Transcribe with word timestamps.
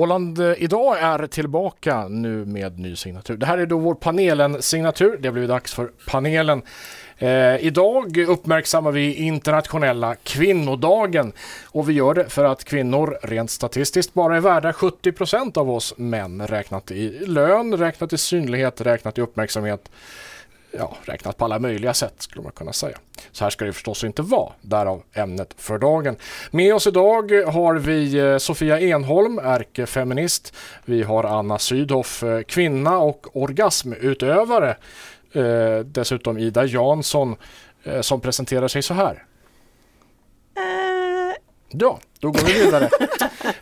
Åland 0.00 0.38
eh, 0.38 0.54
idag 0.58 0.98
är 1.00 1.26
tillbaka 1.26 2.08
nu 2.08 2.44
med 2.44 2.78
ny 2.78 2.96
signatur. 2.96 3.36
Det 3.36 3.46
här 3.46 3.58
är 3.58 3.66
då 3.66 3.78
vår 3.78 3.94
panelen-signatur. 3.94 5.18
Det 5.20 5.28
har 5.28 5.32
blivit 5.32 5.50
dags 5.50 5.74
för 5.74 5.90
panelen. 6.06 6.62
Eh, 7.18 7.56
idag 7.56 8.16
uppmärksammar 8.16 8.92
vi 8.92 9.14
internationella 9.14 10.14
kvinnodagen 10.14 11.32
och 11.66 11.88
vi 11.88 11.92
gör 11.92 12.14
det 12.14 12.28
för 12.28 12.44
att 12.44 12.64
kvinnor 12.64 13.18
rent 13.22 13.50
statistiskt 13.50 14.14
bara 14.14 14.36
är 14.36 14.40
värda 14.40 14.72
70 14.72 15.12
procent 15.12 15.56
av 15.56 15.70
oss 15.70 15.94
män 15.96 16.46
räknat 16.46 16.90
i 16.90 17.26
lön, 17.26 17.76
räknat 17.76 18.12
i 18.12 18.18
synlighet, 18.18 18.80
räknat 18.80 19.18
i 19.18 19.20
uppmärksamhet 19.20 19.90
ja, 20.72 20.96
räknat 21.04 21.36
på 21.36 21.44
alla 21.44 21.58
möjliga 21.58 21.94
sätt 21.94 22.14
skulle 22.18 22.42
man 22.42 22.52
kunna 22.52 22.72
säga. 22.72 22.98
Så 23.32 23.44
här 23.44 23.50
ska 23.50 23.64
det 23.64 23.72
förstås 23.72 24.04
inte 24.04 24.22
vara, 24.22 24.52
därav 24.60 25.02
ämnet 25.12 25.54
för 25.58 25.78
dagen. 25.78 26.16
Med 26.50 26.74
oss 26.74 26.86
idag 26.86 27.32
har 27.32 27.74
vi 27.74 28.18
eh, 28.18 28.38
Sofia 28.38 28.80
Enholm, 28.80 29.38
ärkefeminist. 29.38 30.54
Vi 30.84 31.02
har 31.02 31.24
Anna 31.24 31.58
Sydhoff, 31.58 32.22
eh, 32.22 32.42
kvinna 32.42 32.98
och 32.98 33.36
orgasmutövare. 33.36 34.76
Eh, 35.32 35.78
dessutom 35.84 36.38
Ida 36.38 36.64
Jansson 36.64 37.36
eh, 37.84 38.00
som 38.00 38.20
presenterar 38.20 38.68
sig 38.68 38.82
så 38.82 38.94
här. 38.94 39.24
Ja, 41.72 41.98
då 42.20 42.30
går 42.30 42.40
vi 42.46 42.64
vidare. 42.64 42.84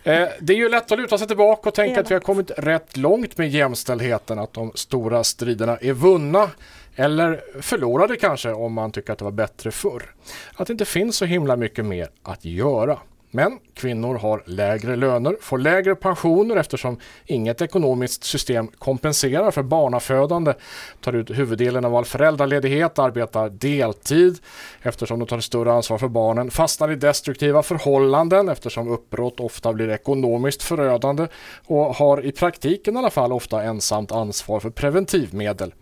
eh, 0.02 0.28
det 0.40 0.52
är 0.52 0.56
ju 0.56 0.68
lätt 0.68 0.92
att 0.92 0.98
luta 0.98 1.18
sig 1.18 1.26
tillbaka 1.26 1.68
och 1.68 1.74
tänka 1.74 2.00
att 2.00 2.10
vi 2.10 2.14
har 2.14 2.20
kommit 2.20 2.50
rätt 2.56 2.96
långt 2.96 3.38
med 3.38 3.48
jämställdheten, 3.50 4.38
att 4.38 4.52
de 4.52 4.72
stora 4.74 5.24
striderna 5.24 5.76
är 5.76 5.92
vunna. 5.92 6.50
Eller 6.96 7.40
förlorade 7.62 8.16
kanske 8.16 8.52
om 8.52 8.72
man 8.72 8.92
tycker 8.92 9.12
att 9.12 9.18
det 9.18 9.24
var 9.24 9.32
bättre 9.32 9.70
förr. 9.70 10.14
Att 10.54 10.66
det 10.66 10.72
inte 10.72 10.84
finns 10.84 11.16
så 11.16 11.24
himla 11.24 11.56
mycket 11.56 11.84
mer 11.84 12.08
att 12.22 12.44
göra. 12.44 12.98
Men 13.30 13.58
kvinnor 13.74 14.14
har 14.14 14.42
lägre 14.46 14.96
löner, 14.96 15.36
får 15.40 15.58
lägre 15.58 15.94
pensioner 15.94 16.56
eftersom 16.56 16.98
inget 17.26 17.62
ekonomiskt 17.62 18.24
system 18.24 18.68
kompenserar 18.68 19.50
för 19.50 19.62
barnafödande, 19.62 20.54
tar 21.00 21.12
ut 21.12 21.30
huvuddelen 21.30 21.84
av 21.84 21.96
all 21.96 22.04
föräldraledighet, 22.04 22.98
arbetar 22.98 23.48
deltid 23.48 24.38
eftersom 24.82 25.18
de 25.18 25.28
tar 25.28 25.40
större 25.40 25.72
ansvar 25.72 25.98
för 25.98 26.08
barnen, 26.08 26.50
fastnar 26.50 26.92
i 26.92 26.96
destruktiva 26.96 27.62
förhållanden 27.62 28.48
eftersom 28.48 28.88
uppbrott 28.88 29.40
ofta 29.40 29.72
blir 29.72 29.90
ekonomiskt 29.90 30.62
förödande 30.62 31.26
och 31.66 31.94
har 31.94 32.24
i 32.24 32.32
praktiken 32.32 32.96
i 32.96 32.98
alla 32.98 33.10
fall 33.10 33.32
ofta 33.32 33.62
ensamt 33.62 34.12
ansvar 34.12 34.60
för 34.60 34.70
preventivmedel. 34.70 35.72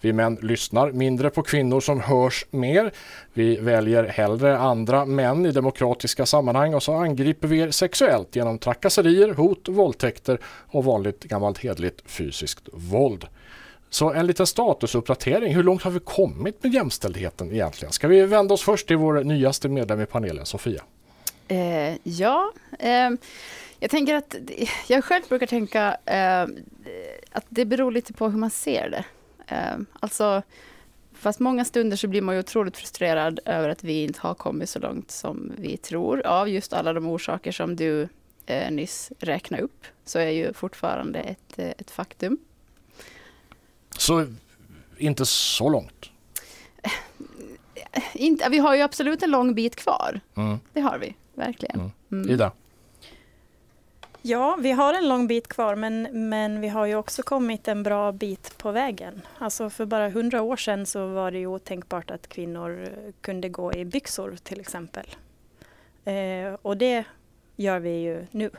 Vi 0.00 0.12
män 0.12 0.38
lyssnar 0.42 0.90
mindre 0.90 1.30
på 1.30 1.42
kvinnor 1.42 1.80
som 1.80 2.00
hörs 2.00 2.46
mer. 2.50 2.92
Vi 3.32 3.56
väljer 3.56 4.04
hellre 4.04 4.58
andra 4.58 5.04
män 5.04 5.46
i 5.46 5.50
demokratiska 5.52 6.26
sammanhang 6.26 6.74
och 6.74 6.82
så 6.82 6.94
angriper 6.94 7.48
vi 7.48 7.58
er 7.60 7.70
sexuellt 7.70 8.36
genom 8.36 8.58
trakasserier, 8.58 9.34
hot, 9.34 9.68
våldtäkter 9.68 10.38
och 10.44 10.84
vanligt 10.84 11.24
gammalt 11.24 11.58
hedligt 11.58 12.02
fysiskt 12.06 12.68
våld. 12.72 13.26
Så 13.90 14.12
en 14.12 14.26
liten 14.26 14.46
statusuppdatering. 14.46 15.54
Hur 15.54 15.62
långt 15.62 15.82
har 15.82 15.90
vi 15.90 16.00
kommit 16.00 16.62
med 16.62 16.74
jämställdheten 16.74 17.52
egentligen? 17.52 17.92
Ska 17.92 18.08
vi 18.08 18.22
vända 18.22 18.54
oss 18.54 18.62
först 18.62 18.86
till 18.86 18.96
vår 18.96 19.24
nyaste 19.24 19.68
medlem 19.68 20.00
i 20.00 20.06
panelen, 20.06 20.46
Sofia? 20.46 20.82
Eh, 21.48 21.96
ja, 22.02 22.52
eh, 22.78 23.10
jag 23.78 23.90
tänker 23.90 24.14
att 24.14 24.36
jag 24.88 25.04
själv 25.04 25.22
brukar 25.28 25.46
tänka 25.46 25.96
eh, 26.04 26.42
att 27.32 27.44
det 27.48 27.64
beror 27.64 27.90
lite 27.90 28.12
på 28.12 28.28
hur 28.28 28.38
man 28.38 28.50
ser 28.50 28.90
det. 28.90 29.04
Eh, 29.52 29.78
alltså, 30.00 30.42
fast 31.12 31.40
många 31.40 31.64
stunder 31.64 31.96
så 31.96 32.08
blir 32.08 32.22
man 32.22 32.34
ju 32.34 32.38
otroligt 32.38 32.76
frustrerad 32.76 33.40
över 33.44 33.68
att 33.68 33.84
vi 33.84 34.04
inte 34.04 34.20
har 34.20 34.34
kommit 34.34 34.68
så 34.68 34.78
långt 34.78 35.10
som 35.10 35.52
vi 35.58 35.76
tror. 35.76 36.26
Av 36.26 36.48
just 36.48 36.72
alla 36.72 36.92
de 36.92 37.06
orsaker 37.06 37.52
som 37.52 37.76
du 37.76 38.08
eh, 38.46 38.70
nyss 38.70 39.12
räknade 39.18 39.62
upp, 39.62 39.86
så 40.04 40.18
är 40.18 40.30
ju 40.30 40.52
fortfarande 40.52 41.18
ett, 41.18 41.58
eh, 41.58 41.68
ett 41.68 41.90
faktum. 41.90 42.38
Så 43.98 44.26
inte 44.98 45.26
så 45.26 45.68
långt? 45.68 46.10
Inte, 48.14 48.48
vi 48.48 48.58
har 48.58 48.74
ju 48.74 48.82
absolut 48.82 49.22
en 49.22 49.30
lång 49.30 49.54
bit 49.54 49.76
kvar. 49.76 50.20
Mm. 50.34 50.58
Det 50.72 50.80
har 50.80 50.98
vi, 50.98 51.14
verkligen. 51.34 51.80
Mm. 51.80 51.90
Mm. 52.12 52.30
Ida? 52.30 52.52
Ja, 54.24 54.56
vi 54.60 54.72
har 54.72 54.94
en 54.94 55.08
lång 55.08 55.26
bit 55.26 55.48
kvar 55.48 55.76
men, 55.76 56.28
men 56.28 56.60
vi 56.60 56.68
har 56.68 56.86
ju 56.86 56.94
också 56.94 57.22
kommit 57.22 57.68
en 57.68 57.82
bra 57.82 58.12
bit 58.12 58.58
på 58.58 58.72
vägen. 58.72 59.22
Alltså 59.38 59.70
för 59.70 59.86
bara 59.86 60.10
hundra 60.10 60.42
år 60.42 60.56
sedan 60.56 60.86
så 60.86 61.06
var 61.06 61.30
det 61.30 61.38
ju 61.38 61.46
otänkbart 61.46 62.10
att 62.10 62.28
kvinnor 62.28 62.88
kunde 63.20 63.48
gå 63.48 63.72
i 63.72 63.84
byxor 63.84 64.36
till 64.42 64.60
exempel. 64.60 65.06
Eh, 66.04 66.54
och 66.62 66.76
det 66.76 67.04
gör 67.56 67.78
vi 67.78 68.00
ju 68.00 68.26
nu. 68.30 68.50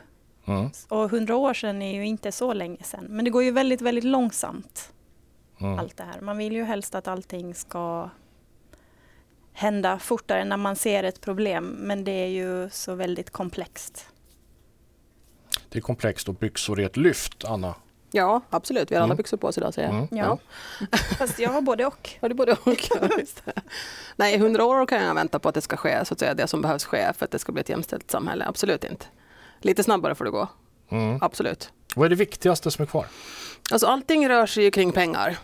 Mm. 0.46 0.70
Och 0.88 1.10
hundra 1.10 1.36
år 1.36 1.54
sedan 1.54 1.82
är 1.82 1.94
ju 1.94 2.06
inte 2.06 2.32
så 2.32 2.52
länge 2.52 2.82
sedan. 2.82 3.06
Men 3.08 3.24
det 3.24 3.30
går 3.30 3.42
ju 3.42 3.50
väldigt, 3.50 3.80
väldigt 3.80 4.04
långsamt. 4.04 4.92
Mm. 5.60 5.78
Allt 5.78 5.96
det 5.96 6.04
här. 6.04 6.20
Man 6.20 6.38
vill 6.38 6.52
ju 6.52 6.64
helst 6.64 6.94
att 6.94 7.08
allting 7.08 7.54
ska 7.54 8.10
hända 9.52 9.98
fortare 9.98 10.44
när 10.44 10.56
man 10.56 10.76
ser 10.76 11.04
ett 11.04 11.20
problem. 11.20 11.76
Men 11.78 12.04
det 12.04 12.12
är 12.12 12.28
ju 12.28 12.70
så 12.70 12.94
väldigt 12.94 13.30
komplext. 13.30 14.13
Det 15.74 15.78
är 15.78 15.82
komplext 15.82 16.28
och 16.28 16.34
byxor 16.34 16.80
är 16.80 16.86
ett 16.86 16.96
lyft, 16.96 17.44
Anna. 17.44 17.74
Ja, 18.10 18.40
absolut. 18.50 18.90
Vi 18.90 18.94
har 18.94 19.02
alla 19.02 19.06
Mm. 19.12 19.16
byxor 19.16 19.36
på 19.36 19.46
oss 19.46 19.58
idag, 19.58 19.74
säger 19.74 19.88
jag. 19.88 19.96
Mm. 19.96 20.08
Ja. 20.10 20.38
Fast 21.18 21.38
jag 21.38 21.50
har 21.50 21.60
både 21.60 21.86
och. 21.86 22.10
Det 22.20 22.26
är 22.26 22.34
både 22.34 22.52
och. 22.52 22.90
Ja. 23.44 23.52
Nej, 24.16 24.38
hundra 24.38 24.64
år 24.64 24.86
kan 24.86 25.02
jag 25.04 25.14
vänta 25.14 25.38
på 25.38 25.48
att 25.48 25.54
det 25.54 25.60
ska 25.60 25.76
ske, 25.76 26.04
så 26.04 26.14
att 26.14 26.20
säga, 26.20 26.34
det 26.34 26.46
som 26.46 26.62
behövs 26.62 26.84
ske 26.84 27.12
för 27.12 27.24
att 27.24 27.30
det 27.30 27.38
ska 27.38 27.52
bli 27.52 27.60
ett 27.60 27.68
jämställt 27.68 28.10
samhälle. 28.10 28.44
Absolut 28.46 28.84
inte. 28.84 29.06
Lite 29.60 29.82
snabbare 29.84 30.14
får 30.14 30.24
det 30.24 30.30
gå. 30.30 30.48
Mm. 30.90 31.18
Absolut. 31.20 31.72
Vad 31.96 32.06
är 32.06 32.10
det 32.10 32.16
viktigaste 32.16 32.70
som 32.70 32.82
är 32.82 32.86
kvar? 32.86 33.06
Alltså 33.72 33.86
allting 33.86 34.28
rör 34.28 34.46
sig 34.46 34.64
ju 34.64 34.70
kring 34.70 34.92
pengar. 34.92 35.38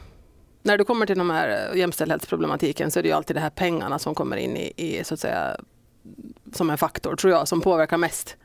När 0.63 0.79
du 0.79 0.85
kommer 0.85 1.07
till 1.07 1.19
de 1.19 1.31
här 1.31 1.71
eh, 1.73 1.79
jämställdhetsproblematiken 1.79 2.91
så 2.91 2.99
är 2.99 3.03
det 3.03 3.09
ju 3.09 3.15
alltid 3.15 3.37
de 3.37 3.41
här 3.41 3.51
pengarna 3.51 3.99
som 3.99 4.15
kommer 4.15 4.37
in 4.37 4.57
i, 4.57 4.73
i 4.77 5.05
så 5.05 5.15
att 5.15 5.21
säga, 5.21 5.57
som 6.53 6.71
en 6.71 6.79
faktor, 6.79 7.17
tror 7.17 7.33
jag, 7.33 7.49
som 7.49 7.61
påverkar 7.61 7.97
mest 7.97 8.37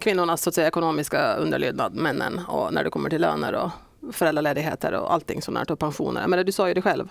kvinnornas 0.00 0.42
så 0.42 0.48
att 0.48 0.54
säga, 0.54 0.68
ekonomiska 0.68 1.34
underlydnad, 1.34 1.94
männen, 1.94 2.40
och 2.48 2.72
när 2.72 2.84
det 2.84 2.90
kommer 2.90 3.10
till 3.10 3.20
löner 3.20 3.52
och 3.52 3.70
föräldraledigheter 4.12 4.92
och 4.92 5.12
allting 5.12 5.42
sånt 5.42 5.58
där, 5.58 5.72
och 5.72 5.78
pensioner. 5.78 6.26
Men 6.26 6.46
du 6.46 6.52
sa 6.52 6.68
ju 6.68 6.74
det 6.74 6.82
själv. 6.82 7.08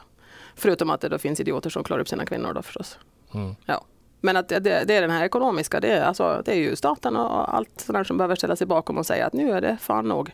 Förutom 0.55 0.89
att 0.89 1.01
det 1.01 1.09
då 1.09 1.17
finns 1.17 1.39
idioter 1.39 1.69
som 1.69 1.83
klarar 1.83 2.01
upp 2.01 2.07
sina 2.07 2.25
kvinnor 2.25 2.53
då 2.53 2.61
förstås. 2.61 2.97
Mm. 3.33 3.55
Ja. 3.65 3.85
Men 4.21 4.37
att 4.37 4.49
det, 4.49 4.59
det 4.59 4.95
är 4.95 5.01
den 5.01 5.11
här 5.11 5.25
ekonomiska, 5.25 5.79
det 5.79 5.87
är, 5.87 6.03
alltså, 6.03 6.41
det 6.45 6.51
är 6.51 6.55
ju 6.55 6.75
staten 6.75 7.15
och 7.15 7.55
allt 7.55 7.69
sånt 7.75 7.97
där 7.97 8.03
som 8.03 8.17
behöver 8.17 8.35
ställa 8.35 8.55
sig 8.55 8.67
bakom 8.67 8.97
och 8.97 9.05
säga 9.05 9.25
att 9.25 9.33
nu 9.33 9.51
är 9.51 9.61
det 9.61 9.77
fan 9.81 10.07
nog. 10.07 10.31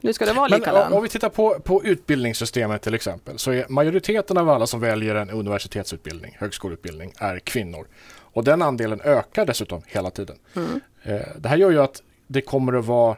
Nu 0.00 0.12
ska 0.12 0.24
det 0.24 0.32
vara 0.32 0.48
Men 0.48 0.58
lika 0.58 0.72
om, 0.72 0.82
om 0.82 0.92
lön. 0.92 1.02
vi 1.02 1.08
tittar 1.08 1.28
på, 1.28 1.60
på 1.60 1.84
utbildningssystemet 1.84 2.82
till 2.82 2.94
exempel 2.94 3.38
så 3.38 3.52
är 3.52 3.66
majoriteten 3.68 4.38
av 4.38 4.48
alla 4.48 4.66
som 4.66 4.80
väljer 4.80 5.14
en 5.14 5.30
universitetsutbildning, 5.30 6.36
högskoleutbildning, 6.38 7.12
är 7.18 7.38
kvinnor. 7.38 7.86
Och 8.32 8.44
den 8.44 8.62
andelen 8.62 9.00
ökar 9.00 9.46
dessutom 9.46 9.82
hela 9.86 10.10
tiden. 10.10 10.36
Mm. 10.56 10.80
Det 11.36 11.48
här 11.48 11.56
gör 11.56 11.70
ju 11.70 11.82
att 11.82 12.02
det 12.26 12.40
kommer 12.40 12.72
att 12.72 12.84
vara 12.84 13.16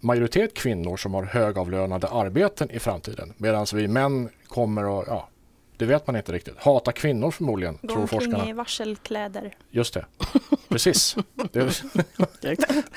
majoritet 0.00 0.54
kvinnor 0.54 0.96
som 0.96 1.14
har 1.14 1.22
högavlönade 1.22 2.08
arbeten 2.08 2.70
i 2.70 2.78
framtiden. 2.78 3.32
Medan 3.36 3.66
vi 3.74 3.88
män 3.88 4.28
kommer 4.48 5.00
att, 5.00 5.06
ja, 5.06 5.28
det 5.76 5.86
vet 5.86 6.06
man 6.06 6.16
inte 6.16 6.32
riktigt, 6.32 6.54
hata 6.58 6.92
kvinnor 6.92 7.30
förmodligen, 7.30 7.78
Gå 7.82 7.94
tror 7.94 8.06
forskarna. 8.06 8.48
i 8.48 8.52
varselkläder. 8.52 9.54
Just 9.70 9.94
det, 9.94 10.06
precis. 10.68 11.16
Det 11.52 11.92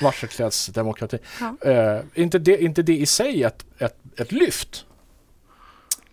varselklädsdemokrati. 0.00 1.18
Ja. 1.40 1.70
Eh, 1.70 2.00
inte, 2.14 2.38
det, 2.38 2.62
inte 2.62 2.82
det 2.82 2.96
i 2.96 3.06
sig 3.06 3.44
ett, 3.44 3.66
ett, 3.78 3.96
ett 4.16 4.32
lyft? 4.32 4.86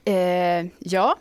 Eh, 0.06 0.65
ja, 0.80 1.15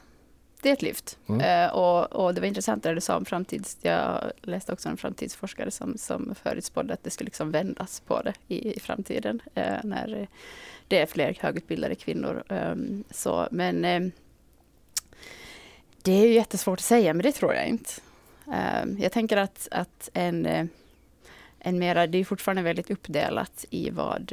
det 0.66 0.70
är 0.70 0.72
ett 0.72 0.82
lyft. 0.82 1.18
Mm. 1.28 1.40
Eh, 1.40 1.74
och, 1.74 2.12
och 2.12 2.34
det 2.34 2.40
var 2.40 2.48
intressant 2.48 2.82
det 2.82 2.94
du 2.94 3.00
sa 3.00 3.16
om 3.16 3.24
framtids... 3.24 3.78
Jag 3.82 4.32
läste 4.42 4.72
också 4.72 4.88
en 4.88 4.96
framtidsforskare 4.96 5.70
som, 5.70 5.98
som 5.98 6.34
förutspådde 6.42 6.94
att 6.94 7.04
det 7.04 7.10
skulle 7.10 7.26
liksom 7.26 7.50
vändas 7.50 8.00
på 8.00 8.22
det 8.22 8.32
i, 8.48 8.76
i 8.76 8.80
framtiden. 8.80 9.42
Eh, 9.54 9.76
när 9.84 10.28
det 10.88 10.98
är 10.98 11.06
fler 11.06 11.36
högutbildade 11.40 11.94
kvinnor. 11.94 12.42
Ehm, 12.48 13.04
så, 13.10 13.48
men 13.50 13.84
eh, 13.84 14.00
det 16.02 16.12
är 16.12 16.26
ju 16.26 16.34
jättesvårt 16.34 16.78
att 16.78 16.84
säga, 16.84 17.14
men 17.14 17.22
det 17.22 17.32
tror 17.32 17.54
jag 17.54 17.66
inte. 17.66 17.90
Ehm, 18.52 18.98
jag 18.98 19.12
tänker 19.12 19.36
att, 19.36 19.68
att 19.70 20.10
en, 20.12 20.68
en 21.58 21.78
mera, 21.78 22.06
det 22.06 22.18
är 22.18 22.24
fortfarande 22.24 22.62
väldigt 22.62 22.90
uppdelat 22.90 23.64
i 23.70 23.90
vad, 23.90 24.32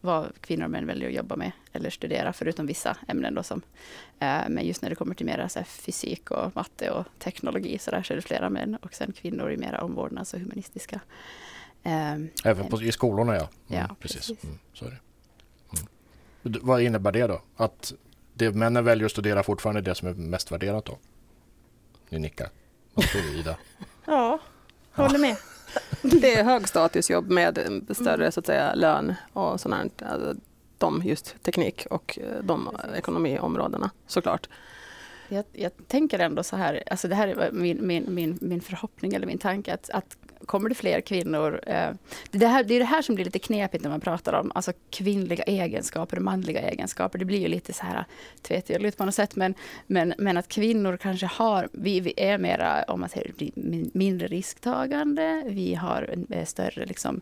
vad 0.00 0.40
kvinnor 0.40 0.64
och 0.64 0.70
män 0.70 0.86
väljer 0.86 1.08
att 1.08 1.14
jobba 1.14 1.36
med 1.36 1.52
eller 1.72 1.90
studera, 1.90 2.32
förutom 2.32 2.66
vissa 2.66 2.96
ämnen 3.08 3.34
då 3.34 3.42
som 3.42 3.62
Eh, 4.20 4.48
Men 4.48 4.66
just 4.66 4.82
när 4.82 4.88
det 4.90 4.96
kommer 4.96 5.14
till 5.14 5.26
mera 5.26 5.48
så 5.48 5.58
här 5.58 5.66
fysik 5.66 6.30
och 6.30 6.56
matte 6.56 6.90
och 6.90 7.04
teknologi 7.18 7.78
så 7.78 7.90
där 7.90 8.02
så 8.02 8.12
är 8.12 8.16
det 8.16 8.22
flera 8.22 8.50
män 8.50 8.76
och 8.76 8.94
sen 8.94 9.12
kvinnor 9.12 9.52
i 9.52 9.56
mera 9.56 9.80
omvårdnads 9.82 10.34
och 10.34 10.40
humanistiska. 10.40 11.00
Ehm, 11.82 12.28
Även 12.44 12.68
på, 12.68 12.82
i 12.82 12.92
skolorna 12.92 13.34
ja. 13.36 13.48
Mm, 13.68 13.86
Ja, 13.88 13.96
precis. 14.00 14.18
precis. 14.28 14.44
Mm, 14.44 14.58
så 14.72 14.84
är 14.84 14.90
det. 14.90 14.98
Mm. 16.46 16.60
Vad 16.62 16.82
innebär 16.82 17.12
det 17.12 17.26
då? 17.26 17.42
Att 17.56 17.92
det 18.34 18.50
männen 18.54 18.84
väljer 18.84 19.06
att 19.06 19.12
studera 19.12 19.42
fortfarande 19.42 19.80
är 19.80 19.82
det 19.82 19.94
som 19.94 20.08
är 20.08 20.14
mest 20.14 20.52
värderat 20.52 20.84
då? 20.84 20.98
Ni 22.08 22.18
nickar. 22.18 22.48
Vad 22.94 23.04
tror 23.06 23.22
du 23.22 23.38
Ida? 23.38 23.56
Ja, 24.06 24.38
håller 24.92 25.18
med. 25.18 25.36
Det 26.02 26.34
är 26.34 26.44
högstatusjobb 26.44 27.30
med 27.30 27.58
större 27.90 28.32
så 28.32 28.40
att 28.40 28.46
säga, 28.46 28.74
lön 28.74 29.14
och 29.32 29.60
sånt. 29.60 30.02
Alltså, 30.02 30.34
de 30.78 31.02
just 31.04 31.42
teknik 31.42 31.86
och 31.90 32.18
eh, 32.22 32.42
de 32.42 32.68
ekonomiområdena 32.96 33.90
såklart. 34.06 34.48
Jag, 35.28 35.44
jag, 35.52 35.72
tänker 35.86 36.18
ändå 36.18 36.42
så 36.42 36.56
här, 36.56 36.82
alltså 36.90 37.08
det 37.08 37.14
här 37.14 37.28
är 37.28 37.52
min, 37.52 37.86
min, 37.86 38.14
min, 38.14 38.38
min 38.40 38.60
förhoppning 38.60 39.14
eller 39.14 39.26
min 39.26 39.38
tanke, 39.38 39.74
att, 39.74 39.90
att 39.90 40.16
kommer 40.46 40.68
det 40.68 40.74
fler 40.74 41.00
kvinnor... 41.00 41.60
Eh, 41.66 41.90
det, 42.30 42.46
här, 42.46 42.64
det 42.64 42.74
är 42.74 42.78
det 42.78 42.84
här 42.84 43.02
som 43.02 43.14
blir 43.14 43.24
lite 43.24 43.38
knepigt 43.38 43.84
när 43.84 43.90
man 43.90 44.00
pratar 44.00 44.32
om 44.32 44.52
alltså, 44.54 44.72
kvinnliga 44.90 45.42
egenskaper 45.42 46.16
och 46.16 46.22
manliga 46.22 46.60
egenskaper. 46.60 47.18
Det 47.18 47.24
blir 47.24 47.38
ju 47.38 47.48
lite 47.48 47.72
så 47.72 47.86
här 47.86 48.04
tvetydigt 48.42 48.98
på 48.98 49.04
något 49.04 49.14
sätt, 49.14 49.36
men, 49.36 49.54
men, 49.86 50.14
men 50.18 50.36
att 50.36 50.48
kvinnor 50.48 50.96
kanske 50.96 51.26
har... 51.26 51.68
Vi, 51.72 52.00
vi 52.00 52.14
är 52.16 52.38
mera, 52.38 52.82
om 52.82 53.00
man 53.00 53.08
säger 53.08 53.32
mindre 53.98 54.26
risktagande, 54.26 55.42
vi 55.46 55.74
har 55.74 56.02
en 56.02 56.26
eh, 56.30 56.44
större 56.44 56.86
liksom... 56.86 57.20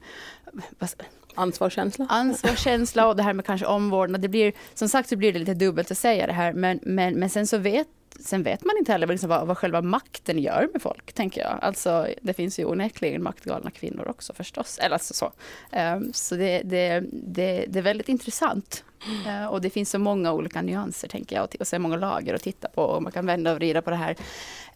Vad, 0.79 0.91
Ansvarskänsla. 1.37 2.07
Ansvarskänsla 2.09 3.07
och 3.07 3.17
det 3.17 3.23
här 3.23 3.33
med 3.33 3.45
kanske 3.45 3.67
omvårdnad. 3.67 4.21
Det 4.21 4.29
blir, 4.29 4.53
som 4.75 4.89
sagt 4.89 5.09
så 5.09 5.17
blir 5.17 5.33
det 5.33 5.39
lite 5.39 5.55
dubbelt 5.55 5.91
att 5.91 5.99
säga 5.99 6.27
det 6.27 6.33
här, 6.33 6.53
men, 6.53 6.81
men, 6.83 7.15
men 7.15 7.31
sen 7.31 7.47
så 7.47 7.59
vet 7.59 7.89
Sen 8.21 8.43
vet 8.43 8.65
man 8.65 8.77
inte 8.79 8.93
heller 8.93 9.07
liksom 9.07 9.29
vad, 9.29 9.47
vad 9.47 9.59
själva 9.59 9.83
makten 9.83 10.39
gör 10.39 10.69
med 10.73 10.83
folk, 10.83 11.13
tänker 11.13 11.41
jag. 11.41 11.59
Alltså, 11.63 12.09
det 12.23 12.35
finns 12.35 12.59
ju 12.59 12.65
onekligen 12.65 13.23
maktgalna 13.23 13.71
kvinnor 13.71 14.09
också 14.09 14.33
förstås. 14.33 14.79
Eller 14.79 14.93
alltså 14.93 15.15
så. 15.15 15.33
Um, 15.73 16.13
så 16.13 16.35
det, 16.35 16.63
det, 16.65 17.05
det, 17.13 17.65
det, 17.69 17.79
är 17.79 17.83
väldigt 17.83 18.09
intressant. 18.09 18.85
Uh, 19.27 19.47
och 19.47 19.61
det 19.61 19.71
finns 19.71 19.91
så 19.91 19.99
många 19.99 20.33
olika 20.33 20.63
nyanser, 20.63 21.09
tänker 21.09 21.37
jag, 21.37 21.45
och, 21.45 21.57
och 21.61 21.67
så 21.67 21.79
många 21.79 21.97
lager 21.97 22.35
att 22.35 22.43
titta 22.43 22.69
på. 22.69 22.83
Och 22.83 23.03
man 23.03 23.13
kan 23.13 23.27
vända 23.27 23.53
och 23.53 23.57
vrida 23.57 23.83
på 23.83 23.91
det 23.91 23.97
här 23.97 24.17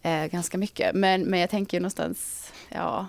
uh, 0.05 0.31
ganska 0.31 0.57
mycket. 0.57 0.95
Men, 0.95 1.21
men 1.21 1.39
jag 1.39 1.49
tänker 1.49 1.77
ju 1.77 1.81
någonstans, 1.81 2.51
ja, 2.69 3.07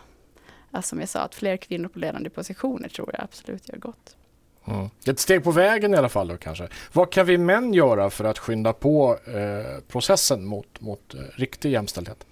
alltså, 0.72 0.88
som 0.88 1.00
jag 1.00 1.08
sa, 1.08 1.20
att 1.20 1.34
fler 1.34 1.56
kvinnor 1.56 1.88
på 1.88 1.98
ledande 1.98 2.30
positioner 2.30 2.88
tror 2.88 3.10
jag 3.12 3.24
absolut 3.24 3.68
gör 3.68 3.78
gott. 3.78 4.16
Mm. 4.64 4.90
Ett 5.06 5.18
steg 5.18 5.44
på 5.44 5.50
vägen 5.50 5.94
i 5.94 5.96
alla 5.96 6.08
fall 6.08 6.28
då 6.28 6.36
kanske. 6.36 6.68
Vad 6.92 7.12
kan 7.12 7.26
vi 7.26 7.38
män 7.38 7.74
göra 7.74 8.10
för 8.10 8.24
att 8.24 8.38
skynda 8.38 8.72
på 8.72 9.18
eh, 9.26 9.80
processen 9.88 10.44
mot, 10.44 10.80
mot 10.80 11.14
eh, 11.14 11.20
riktig 11.34 11.70
jämställdhet? 11.70 12.26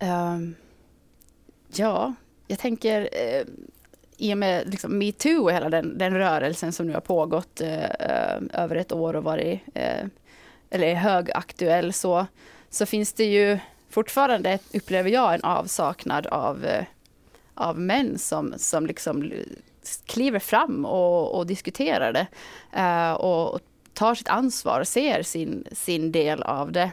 Um, 0.00 0.54
ja, 1.74 2.14
jag 2.46 2.58
tänker 2.58 3.08
eh, 3.12 3.42
i 4.16 4.34
och 4.34 4.38
med 4.38 4.68
liksom 4.68 4.98
metoo 4.98 5.42
och 5.42 5.52
hela 5.52 5.68
den, 5.68 5.98
den 5.98 6.14
rörelsen 6.14 6.72
som 6.72 6.86
nu 6.86 6.92
har 6.92 7.00
pågått 7.00 7.60
eh, 7.60 7.84
eh 7.84 8.38
över 8.52 8.76
ett 8.76 8.92
år 8.92 9.16
och 9.16 9.24
varit 9.24 9.60
eh, 9.74 10.06
eller 10.70 10.86
är 10.86 10.94
högaktuell 10.94 11.92
så, 11.92 12.26
så 12.70 12.86
finns 12.86 13.12
det 13.12 13.24
ju 13.24 13.58
fortfarande, 13.90 14.58
upplever 14.74 15.10
jag, 15.10 15.34
en 15.34 15.44
avsaknad 15.44 16.26
av, 16.26 16.66
av 17.58 17.80
män 17.80 18.18
som, 18.18 18.54
som 18.56 18.86
liksom 18.86 19.32
kliver 20.06 20.38
fram 20.38 20.84
och, 20.84 21.38
och 21.38 21.46
diskuterar 21.46 22.12
det 22.12 22.26
uh, 22.78 23.12
och 23.12 23.60
tar 23.94 24.14
sitt 24.14 24.28
ansvar 24.28 24.80
och 24.80 24.88
ser 24.88 25.22
sin, 25.22 25.66
sin 25.72 26.12
del 26.12 26.42
av 26.42 26.72
det. 26.72 26.90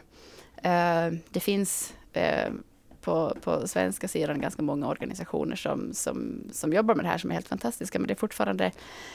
Uh, 0.66 1.18
det 1.30 1.40
finns 1.40 1.94
uh, 2.18 2.54
på, 3.02 3.36
på 3.42 3.68
svenska 3.68 4.08
sidan 4.08 4.42
ganska 4.42 4.62
många 4.62 4.88
organisationer 4.88 5.56
som, 5.56 5.94
som, 5.94 6.44
som 6.52 6.74
jobbar 6.74 6.96
med 6.96 7.06
det 7.06 7.10
här 7.10 7.18
som 7.18 7.30
är 7.30 7.34
helt 7.34 7.48
fantastiska. 7.48 8.00
Men 8.00 8.08
det 8.08 8.14
är 8.14 8.16
fortfarande, 8.16 8.72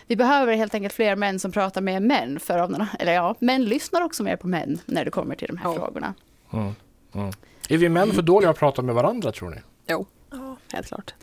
vi 0.06 0.16
behöver 0.16 0.54
helt 0.54 0.74
enkelt 0.74 0.94
fler 0.94 1.16
män 1.16 1.38
som 1.38 1.52
pratar 1.52 1.80
med 1.80 2.02
män. 2.02 2.40
För 2.40 2.58
om, 2.58 2.86
eller 2.98 3.12
ja, 3.12 3.34
män 3.38 3.64
lyssnar 3.64 4.00
också 4.00 4.22
mer 4.22 4.36
på 4.36 4.46
män 4.46 4.78
när 4.86 5.04
det 5.04 5.10
kommer 5.10 5.34
till 5.34 5.48
de 5.48 5.56
här 5.56 5.70
ja. 5.70 5.74
frågorna. 5.74 6.14
Mm, 6.52 6.72
mm. 7.14 7.30
Är 7.68 7.78
vi 7.78 7.88
män 7.88 8.12
för 8.12 8.22
dåliga 8.22 8.50
att 8.50 8.58
prata 8.58 8.82
med 8.82 8.94
varandra 8.94 9.32
tror 9.32 9.50
ni? 9.50 9.56
Jo, 9.86 10.06
ja. 10.30 10.56
helt 10.72 10.86
klart. 10.86 11.14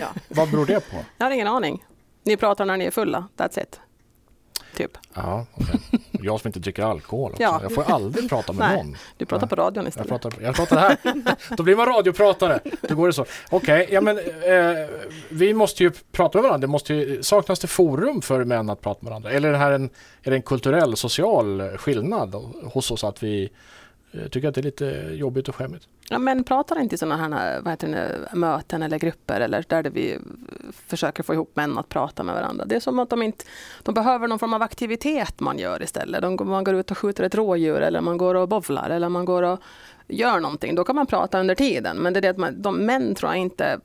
Ja. 0.00 0.08
Vad 0.28 0.50
beror 0.50 0.66
det 0.66 0.90
på? 0.90 0.96
Jag 1.18 1.26
har 1.26 1.30
ingen 1.30 1.48
aning. 1.48 1.84
Ni 2.24 2.36
pratar 2.36 2.64
när 2.64 2.76
ni 2.76 2.84
är 2.84 2.90
fulla, 2.90 3.28
that's 3.36 3.62
it. 3.62 3.80
Typ. 4.76 4.98
Ja, 5.14 5.46
okay. 5.54 6.00
Jag 6.22 6.40
som 6.40 6.48
inte 6.48 6.60
dricker 6.60 6.82
alkohol. 6.82 7.30
Också. 7.30 7.42
Ja. 7.42 7.60
Jag 7.62 7.74
får 7.74 7.82
aldrig 7.82 8.28
prata 8.28 8.52
med 8.52 8.68
Nej, 8.68 8.76
någon. 8.76 8.96
Du 9.16 9.26
pratar 9.26 9.46
på 9.46 9.56
radion 9.56 9.86
istället. 9.86 10.10
Jag 10.10 10.20
pratar, 10.20 10.42
jag 10.42 10.54
pratar 10.54 10.76
här. 10.76 10.96
Då 11.56 11.62
blir 11.62 11.76
man 11.76 11.86
radiopratare. 11.86 12.60
Då 12.80 12.94
går 12.94 13.06
det 13.06 13.12
så. 13.12 13.26
Okej, 13.50 13.82
okay, 13.82 13.94
ja, 13.94 14.00
men 14.00 14.18
eh, 14.18 14.88
vi 15.28 15.54
måste 15.54 15.82
ju 15.82 15.90
prata 16.12 16.38
med 16.38 16.42
varandra. 16.42 16.66
Det 16.66 16.70
måste 16.70 16.94
ju, 16.94 17.22
saknas 17.22 17.60
det 17.60 17.66
forum 17.66 18.22
för 18.22 18.44
män 18.44 18.70
att 18.70 18.80
prata 18.80 18.98
med 19.02 19.10
varandra? 19.10 19.30
Eller 19.30 19.48
är 19.48 19.52
det 19.52 19.58
här 19.58 19.72
en, 19.72 19.90
är 20.22 20.30
det 20.30 20.36
en 20.36 20.42
kulturell, 20.42 20.96
social 20.96 21.62
skillnad 21.76 22.34
hos 22.72 22.90
oss 22.90 23.04
att 23.04 23.22
vi 23.22 23.50
jag 24.12 24.30
tycker 24.30 24.48
att 24.48 24.54
det 24.54 24.60
är 24.60 24.62
lite 24.62 25.08
jobbigt 25.12 25.48
och 25.48 25.54
skämmigt. 25.54 25.88
Ja, 26.08 26.18
men 26.18 26.44
pratar 26.44 26.80
inte 26.80 26.94
i 26.94 26.98
sådana 26.98 27.36
här 27.36 27.60
vad 27.60 27.72
heter 27.72 27.88
det, 27.88 28.36
möten 28.38 28.82
eller 28.82 28.98
grupper 28.98 29.40
eller 29.40 29.64
där 29.68 29.82
vi 29.82 30.18
försöker 30.86 31.22
få 31.22 31.34
ihop 31.34 31.56
män 31.56 31.78
att 31.78 31.88
prata 31.88 32.22
med 32.22 32.34
varandra. 32.34 32.64
Det 32.64 32.76
är 32.76 32.80
som 32.80 32.98
att 32.98 33.10
de 33.10 33.22
inte 33.22 33.44
de 33.82 33.94
behöver 33.94 34.28
någon 34.28 34.38
form 34.38 34.54
av 34.54 34.62
aktivitet 34.62 35.40
man 35.40 35.58
gör 35.58 35.82
istället. 35.82 36.22
De, 36.22 36.36
man 36.48 36.64
går 36.64 36.74
ut 36.74 36.90
och 36.90 36.98
skjuter 36.98 37.24
ett 37.24 37.34
rådjur 37.34 37.80
eller 37.80 38.00
man 38.00 38.18
går 38.18 38.34
och 38.34 38.48
bovlar 38.48 38.90
eller 38.90 39.08
man 39.08 39.24
går 39.24 39.42
och 39.42 39.60
gör 40.08 40.40
någonting. 40.40 40.74
Då 40.74 40.84
kan 40.84 40.96
man 40.96 41.06
prata 41.06 41.40
under 41.40 41.54
tiden. 41.54 41.96
Men 41.96 42.12
det 42.12 42.18
är 42.18 42.20
det 42.20 42.28
att 42.28 42.38
man, 42.38 42.62
de 42.62 42.76
män 42.76 43.14
tror 43.14 43.30
jag 43.30 43.38
inte 43.38 43.80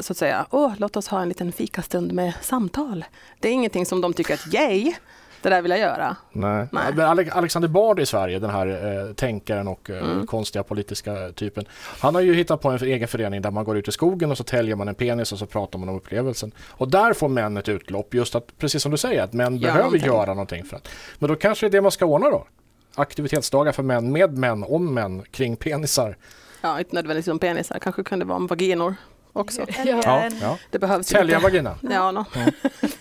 så 0.00 0.12
att 0.12 0.16
säga, 0.16 0.46
åh, 0.50 0.72
låt 0.76 0.96
oss 0.96 1.08
ha 1.08 1.22
en 1.22 1.28
liten 1.28 1.52
fikastund 1.52 2.12
med 2.12 2.32
samtal. 2.40 3.04
Det 3.40 3.48
är 3.48 3.52
ingenting 3.52 3.86
som 3.86 4.00
de 4.00 4.12
tycker 4.12 4.34
att 4.34 4.54
yay, 4.54 4.94
det 5.42 5.50
där 5.50 5.62
vill 5.62 5.70
jag 5.70 5.80
göra. 5.80 6.16
Nej. 6.32 6.66
Nej. 6.72 7.30
Alexander 7.30 7.68
Bard 7.68 8.00
i 8.00 8.06
Sverige, 8.06 8.38
den 8.38 8.50
här 8.50 8.66
eh, 8.66 9.14
tänkaren 9.14 9.68
och 9.68 9.90
eh, 9.90 10.10
mm. 10.10 10.26
konstiga 10.26 10.62
politiska 10.62 11.32
typen. 11.32 11.64
Han 12.00 12.14
har 12.14 12.22
ju 12.22 12.34
hittat 12.34 12.60
på 12.60 12.70
en 12.70 12.82
egen 12.82 13.08
förening 13.08 13.42
där 13.42 13.50
man 13.50 13.64
går 13.64 13.76
ut 13.76 13.88
i 13.88 13.92
skogen 13.92 14.30
och 14.30 14.36
så 14.36 14.44
täljer 14.44 14.76
man 14.76 14.88
en 14.88 14.94
penis 14.94 15.32
och 15.32 15.38
så 15.38 15.46
pratar 15.46 15.78
man 15.78 15.88
om 15.88 15.96
upplevelsen. 15.96 16.52
Och 16.68 16.90
där 16.90 17.12
får 17.12 17.28
män 17.28 17.56
ett 17.56 17.68
utlopp, 17.68 18.14
just 18.14 18.34
att 18.34 18.58
precis 18.58 18.82
som 18.82 18.92
du 18.92 18.98
säger, 18.98 19.22
att 19.22 19.32
män 19.32 19.56
Gör 19.56 19.60
behöver 19.60 19.84
någonting. 19.84 20.06
göra 20.06 20.34
någonting. 20.34 20.64
För 20.64 20.76
att, 20.76 20.88
men 21.18 21.28
då 21.28 21.36
kanske 21.36 21.66
det 21.66 21.68
är 21.68 21.70
det 21.70 21.82
man 21.82 21.92
ska 21.92 22.04
ordna 22.04 22.30
då? 22.30 22.46
Aktivitetsdagar 22.94 23.72
för 23.72 23.82
män, 23.82 24.12
med 24.12 24.38
män, 24.38 24.64
om 24.64 24.94
män, 24.94 25.22
kring 25.30 25.56
penisar. 25.56 26.16
Ja, 26.60 26.78
inte 26.78 26.94
nödvändigtvis 26.94 27.32
om 27.32 27.38
penisar, 27.38 27.78
kanske 27.78 28.02
kunde 28.02 28.24
vara 28.24 28.36
om 28.36 28.46
vaginor 28.46 28.94
också. 29.32 29.66
Ja, 29.84 30.30
ja. 30.40 30.58
Det 30.70 30.78
behövs 30.78 31.06
Tälja 31.06 31.38
vagina. 31.38 31.74
Ja, 31.90 32.10
no. 32.10 32.24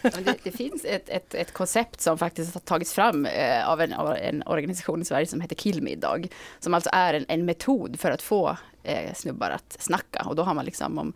det, 0.02 0.36
det, 0.44 0.52
finns 0.52 0.86
ett, 0.86 1.10
ett, 1.10 1.34
ett, 1.34 1.54
koncept 1.54 2.02
som 2.02 2.18
faktiskt 2.18 2.54
har 2.54 2.62
tagits 2.62 2.94
fram 2.94 3.26
eh, 3.26 3.70
av, 3.70 3.82
en, 3.82 3.94
av 3.94 4.16
en 4.16 4.44
organisation 4.46 5.02
i 5.02 5.06
Sverige 5.06 5.26
som 5.26 5.42
heter 5.42 5.56
Killmiddag. 5.56 6.28
Som 6.60 6.74
alltså 6.74 6.90
är 6.94 7.14
en, 7.14 7.26
en 7.28 7.46
metod 7.46 8.00
för 8.00 8.12
att 8.12 8.22
få 8.22 8.58
eh, 8.84 9.14
snubbar 9.14 9.50
att 9.50 9.78
snacka. 9.80 10.26
Och 10.26 10.36
då 10.36 10.44
har 10.44 10.54
man 10.54 10.66
liksom 10.66 10.98
om 10.98 11.14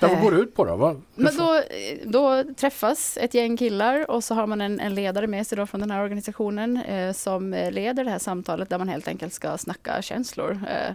Ja, 0.00 0.08
vad 0.08 0.20
går 0.20 0.30
det 0.30 0.36
ut 0.36 0.54
på 0.54 0.64
då? 0.64 0.76
Vad, 0.76 1.02
men 1.14 1.36
då, 1.36 1.62
då 2.04 2.44
träffas 2.56 3.18
ett 3.20 3.34
gäng 3.34 3.56
killar 3.56 4.10
och 4.10 4.24
så 4.24 4.34
har 4.34 4.46
man 4.46 4.60
en, 4.60 4.80
en 4.80 4.94
ledare 4.94 5.26
med 5.26 5.46
sig 5.46 5.58
då 5.58 5.66
från 5.66 5.80
den 5.80 5.90
här 5.90 6.02
organisationen 6.02 6.76
eh, 6.76 7.12
som 7.12 7.50
leder 7.50 8.04
det 8.04 8.10
här 8.10 8.18
samtalet 8.18 8.70
där 8.70 8.78
man 8.78 8.88
helt 8.88 9.08
enkelt 9.08 9.32
ska 9.32 9.58
snacka 9.58 10.02
känslor. 10.02 10.60
Eh, 10.68 10.94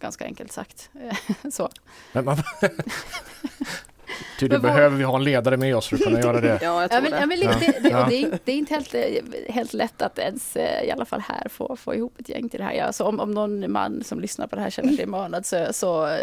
ganska 0.00 0.24
enkelt 0.24 0.52
sagt. 0.52 0.90
så. 1.52 1.68
Men 2.12 2.24
man, 2.24 2.36
Tydligen 4.38 4.62
behöver 4.62 4.96
vi 4.96 5.04
ha 5.04 5.16
en 5.16 5.24
ledare 5.24 5.56
med 5.56 5.76
oss 5.76 5.88
för 5.88 5.96
att 5.96 6.02
kunna 6.02 6.20
göra 6.20 6.40
det. 6.40 6.48
ja, 6.62 6.80
jag 6.80 6.90
tror 6.90 7.04
ja, 7.04 7.26
men, 7.26 7.40
det. 7.40 7.44
Ja, 7.44 7.52
det, 7.54 7.80
det, 7.82 8.10
det, 8.20 8.38
det, 8.44 8.52
är 8.52 8.56
inte 8.56 8.74
helt, 8.74 8.94
helt 9.48 9.72
lätt 9.72 10.02
att 10.02 10.18
ens, 10.18 10.56
eh, 10.56 10.84
i 10.84 10.90
alla 10.90 11.04
fall 11.04 11.20
här, 11.20 11.48
få, 11.48 11.76
få 11.76 11.94
ihop 11.94 12.20
ett 12.20 12.28
gäng 12.28 12.48
till 12.48 12.58
det 12.58 12.64
här. 12.64 12.72
Ja, 12.72 12.92
så 12.92 13.04
om, 13.04 13.20
om 13.20 13.30
någon 13.30 13.72
man 13.72 14.04
som 14.04 14.20
lyssnar 14.20 14.46
på 14.46 14.56
det 14.56 14.62
här 14.62 14.70
känner 14.70 14.92
sig 14.92 15.06
manad 15.06 15.46
så, 15.46 15.66
så, 15.70 16.18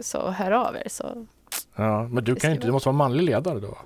så 0.00 0.30
hör 0.30 0.50
av 0.50 0.76
er. 0.76 0.88
Så. 0.88 1.26
Ja, 1.76 2.08
men 2.08 2.24
du, 2.24 2.34
kan 2.34 2.52
inte, 2.52 2.66
du 2.66 2.72
måste 2.72 2.88
vara 2.88 2.96
manlig 2.96 3.22
ledare 3.22 3.60
då? 3.60 3.78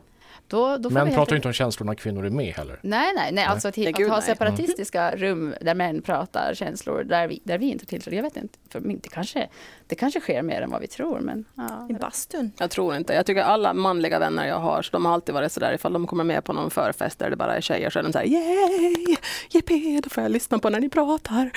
Då, 0.49 0.77
då 0.79 0.91
män 0.91 1.15
pratar 1.15 1.37
inte 1.37 1.49
om 1.49 1.55
känslor 1.55 1.87
när 1.87 1.95
kvinnor 1.95 2.27
är 2.27 2.31
med 2.31 2.55
heller. 2.55 2.81
Nej, 2.83 3.13
nej, 3.17 3.33
nej. 3.33 3.45
alltså 3.45 3.69
att, 3.69 3.79
att 3.79 4.09
ha 4.09 4.21
separatistiska 4.21 5.11
mm. 5.11 5.21
rum 5.21 5.55
där 5.61 5.75
män 5.75 6.03
pratar 6.03 6.55
känslor 6.55 7.05
där 7.05 7.29
vi, 7.29 7.41
där 7.45 7.59
vi 7.59 7.67
inte 7.71 7.87
tillhör. 7.87 8.13
Jag 8.13 8.23
vet 8.23 8.37
inte, 8.37 8.59
för 8.69 8.81
det 8.81 9.09
kanske, 9.09 9.49
det 9.87 9.95
kanske 9.95 10.21
sker 10.21 10.43
mer 10.43 10.63
än 10.63 10.71
vad 10.71 10.81
vi 10.81 10.87
tror. 10.87 11.21
Men, 11.21 11.45
ja, 11.55 11.87
I 11.91 11.93
bastun? 11.93 12.53
Jag 12.59 12.71
tror 12.71 12.97
inte. 12.97 13.15
Jag 13.15 13.27
tycker 13.27 13.43
alla 13.43 13.75
manliga 13.75 14.19
vänner 14.19 14.47
jag 14.47 14.59
har, 14.59 14.83
så 14.83 14.91
de 14.93 15.07
har 15.07 15.13
alltid 15.13 15.35
varit 15.35 15.53
sådär 15.53 15.73
ifall 15.73 15.93
de 15.93 16.07
kommer 16.07 16.25
med 16.25 16.45
på 16.45 16.53
någon 16.53 16.71
förfest 16.71 17.19
där 17.19 17.31
det 17.31 17.37
bara 17.37 17.57
är 17.57 17.61
tjejer 17.61 17.91
så 17.91 17.99
är 17.99 18.03
de 18.03 18.13
såhär 18.13 18.27
yay, 18.27 19.17
yippee, 19.51 20.01
då 20.01 20.11
får 20.11 20.23
jag 20.23 20.33
lyssna 20.33 20.59
på 20.59 20.71
när 20.71 20.81
ni 20.81 20.89
pratar. 20.89 21.51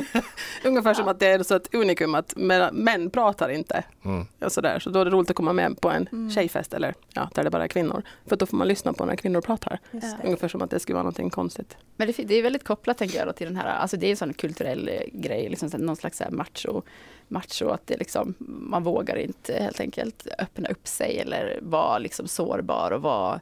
Ungefär 0.64 0.90
ja. 0.90 0.94
som 0.94 1.08
att 1.08 1.20
det 1.20 1.26
är 1.26 1.42
så 1.42 1.54
ett 1.54 1.74
unikum 1.74 2.14
att 2.14 2.34
män 2.72 3.10
pratar 3.10 3.48
inte. 3.48 3.84
Mm. 4.04 4.26
Och 4.40 4.52
sådär. 4.52 4.78
Så 4.78 4.90
då 4.90 5.00
är 5.00 5.04
det 5.04 5.10
roligt 5.10 5.30
att 5.30 5.36
komma 5.36 5.52
med 5.52 5.80
på 5.80 5.90
en 5.90 6.08
mm. 6.12 6.30
tjejfest 6.30 6.74
eller 6.74 6.94
ja, 7.12 7.30
där 7.34 7.44
det 7.44 7.50
bara 7.50 7.64
är 7.64 7.68
kvinnor. 7.68 8.02
För 8.26 8.36
då 8.36 8.46
får 8.46 8.56
man 8.56 8.68
lyssna 8.68 8.92
på 8.92 9.04
när 9.04 9.16
kvinnor 9.16 9.40
pratar. 9.40 9.78
Ungefär 10.24 10.48
som 10.48 10.62
att 10.62 10.70
det 10.70 10.80
skulle 10.80 10.94
vara 10.94 11.02
någonting 11.02 11.30
konstigt. 11.30 11.76
Men 11.96 12.06
det, 12.06 12.22
det 12.22 12.34
är 12.34 12.42
väldigt 12.42 12.64
kopplat 12.64 12.98
tänker 12.98 13.26
jag 13.26 13.36
till 13.36 13.46
den 13.46 13.56
här, 13.56 13.66
alltså 13.66 13.96
det 13.96 14.06
är 14.06 14.10
en 14.10 14.16
sån 14.16 14.32
kulturell 14.32 14.88
eh, 14.88 15.20
grej, 15.20 15.48
liksom 15.48 15.70
någon 15.78 15.96
slags 15.96 16.22
macho 16.30 16.82
macho, 17.28 17.68
att 17.68 17.86
det 17.86 17.96
liksom, 17.96 18.34
man 18.38 18.82
vågar 18.82 19.16
inte 19.16 19.52
helt 19.62 19.80
enkelt 19.80 20.26
öppna 20.38 20.68
upp 20.68 20.88
sig 20.88 21.18
eller 21.18 21.58
vara 21.62 21.98
liksom 21.98 22.28
sårbar 22.28 22.90
och 22.90 23.02
vara 23.02 23.40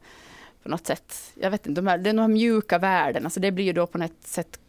på 0.62 0.68
något 0.68 0.86
sätt, 0.86 1.32
jag 1.34 1.50
vet 1.50 1.66
inte, 1.66 1.80
de 1.80 1.86
här, 1.86 1.98
de 1.98 2.18
här 2.18 2.28
mjuka 2.28 2.78
värden, 2.78 3.24
alltså 3.24 3.40
det 3.40 3.52
blir 3.52 3.64
ju 3.64 3.72
då 3.72 3.86
på 3.86 3.98
något 3.98 4.22
sätt 4.22 4.60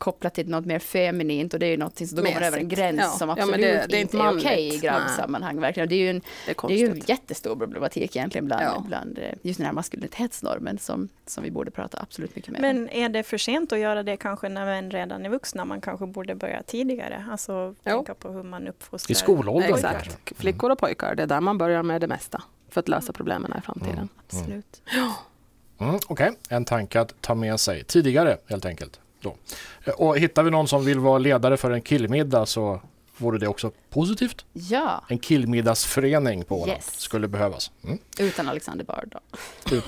kopplat 0.00 0.34
till 0.34 0.48
något 0.48 0.64
mer 0.66 0.78
feminint 0.78 1.54
och 1.54 1.60
det 1.60 1.66
är 1.66 1.70
ju 1.70 1.76
någonting 1.76 2.06
som 2.08 2.16
då 2.16 2.22
går 2.22 2.32
man 2.34 2.42
över 2.42 2.58
en 2.58 2.68
gräns 2.68 3.00
Ja. 3.00 3.08
som 3.08 3.28
Ja, 3.28 3.34
men 3.34 3.42
absolut 3.44 3.60
det- 3.62 3.86
det 3.88 3.96
är 3.96 4.00
inte 4.00 4.16
inte 4.16 4.26
är 4.28 4.38
okej 4.38 4.74
i 4.74 4.78
grabbsammanhang. 4.78 5.60
Verkligen. 5.60 5.88
Det 5.88 5.94
är 5.94 5.98
ju 5.98 6.10
en, 6.10 6.20
Det 6.46 6.50
är 6.64 6.68
det 6.68 6.74
är 6.74 6.78
ju 6.78 6.86
en 6.90 7.02
jättestor 7.06 7.56
problematik 7.56 8.16
egentligen 8.16 8.46
bland, 8.46 8.62
Ja. 8.62 8.84
bland 8.88 9.18
eh, 9.18 9.24
just 9.42 9.58
den 9.58 9.66
här 9.66 9.72
maskulinitetsnormen 9.72 10.78
som, 10.78 11.08
som 11.26 11.44
vi 11.44 11.50
borde 11.50 11.70
prata 11.70 11.98
absolut 12.02 12.36
mycket 12.36 12.50
mer 12.52 12.58
om. 12.58 12.62
Men 12.62 12.88
är 12.88 13.08
det 13.08 13.22
för 13.22 13.38
sent 13.38 13.72
att 13.72 13.78
göra 13.78 14.02
det 14.02 14.16
kanske 14.16 14.48
när 14.48 14.64
män 14.66 14.90
redan 14.90 15.26
är 15.26 15.30
vuxna? 15.30 15.64
Man 15.64 15.80
kanske 15.80 16.06
borde 16.06 16.34
börja 16.34 16.62
tidigare. 16.62 17.24
Alltså 17.30 17.74
Jo. 17.84 17.92
tänka 17.96 18.14
på 18.14 18.30
hur 18.32 18.42
man 18.42 18.68
uppfostrar. 18.68 19.12
I 19.12 19.14
skolåldern. 19.14 19.74
Exakt. 19.74 20.32
Flickor 20.38 20.70
och 20.70 20.78
pojkar, 20.78 21.14
det 21.14 21.22
är 21.22 21.26
där 21.26 21.40
man 21.40 21.58
börjar 21.58 21.82
med 21.82 22.00
det 22.00 22.06
mesta 22.06 22.42
för 22.68 22.80
att 22.80 22.88
lösa 22.88 23.12
problemen 23.12 23.54
i 23.58 23.60
framtiden. 23.60 24.08
Absolut. 24.26 24.82
Mm, 25.80 25.98
Okej, 26.08 26.30
en 26.48 26.64
tanke 26.64 27.00
att 27.00 27.14
ta 27.22 27.34
med 27.34 27.60
sig 27.60 27.84
tidigare 27.84 28.36
helt 28.46 28.64
enkelt. 28.66 29.00
Då. 29.20 29.36
Eh, 29.84 29.92
Och 29.94 30.18
hittar 30.18 30.42
vi 30.42 30.50
någon 30.50 30.68
som 30.68 30.84
vill 30.84 30.98
vara 30.98 31.18
ledare 31.18 31.56
för 31.56 31.70
en 31.70 31.82
killmiddag 31.82 32.46
så 32.46 32.80
vore 33.16 33.38
det 33.38 33.48
också 33.48 33.70
positivt. 33.90 34.44
Ja, 34.52 35.04
En 35.08 35.18
killmiddagsförening 35.18 36.44
på 36.44 36.56
Åland 36.56 36.70
Yes. 36.70 37.00
skulle 37.00 37.28
behövas. 37.28 37.70
Mm. 37.84 37.98
utan 38.18 38.48
Alexander 38.48 38.84
Bard 38.84 39.08
då. 39.66 39.76
Ut, 39.76 39.84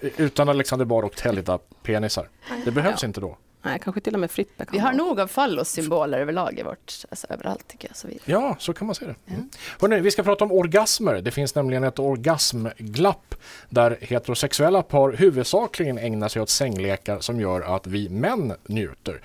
eh, 0.00 0.08
utan 0.16 0.48
Alexander 0.48 0.84
Bard 0.86 1.04
och 1.04 1.16
täljda 1.16 1.58
penisar. 1.82 2.28
Det 2.64 2.70
behövs 2.70 3.02
Ja. 3.02 3.06
inte 3.06 3.20
då. 3.20 3.36
Nej, 3.62 3.78
kanske 3.84 4.00
till 4.00 4.14
och 4.14 4.20
med 4.20 4.30
Frippe 4.30 4.64
kan 4.64 4.72
Vi 4.72 4.78
har 4.78 4.92
nog 4.92 5.20
av 5.20 5.26
fallossymboler 5.26 6.18
överlag 6.20 6.58
i 6.58 6.62
vårt, 6.62 6.92
alltså 7.10 7.26
överallt 7.30 7.68
tycker 7.68 7.88
jag. 7.88 7.96
Så 7.96 8.08
vi, 8.08 8.18
Ja, 8.24 8.56
så 8.58 8.72
kan 8.72 8.86
man 8.86 8.94
se 8.94 9.04
det. 9.06 9.14
Mm. 9.26 9.48
Hörrni, 9.80 10.00
vi 10.00 10.10
ska 10.10 10.22
prata 10.22 10.44
om 10.44 10.52
orgasmer. 10.52 11.14
Det 11.20 11.30
finns 11.30 11.54
nämligen 11.54 11.84
ett 11.84 11.98
orgasmglapp 11.98 13.34
där 13.68 13.98
heterosexuella 14.00 14.82
par 14.82 15.12
huvudsakligen 15.12 15.98
ägnar 15.98 16.28
sig 16.28 16.42
åt 16.42 16.50
sänglekar 16.50 17.20
som 17.20 17.40
gör 17.40 17.76
att 17.76 17.86
vi 17.86 18.08
män 18.08 18.52
njuter. 18.66 19.20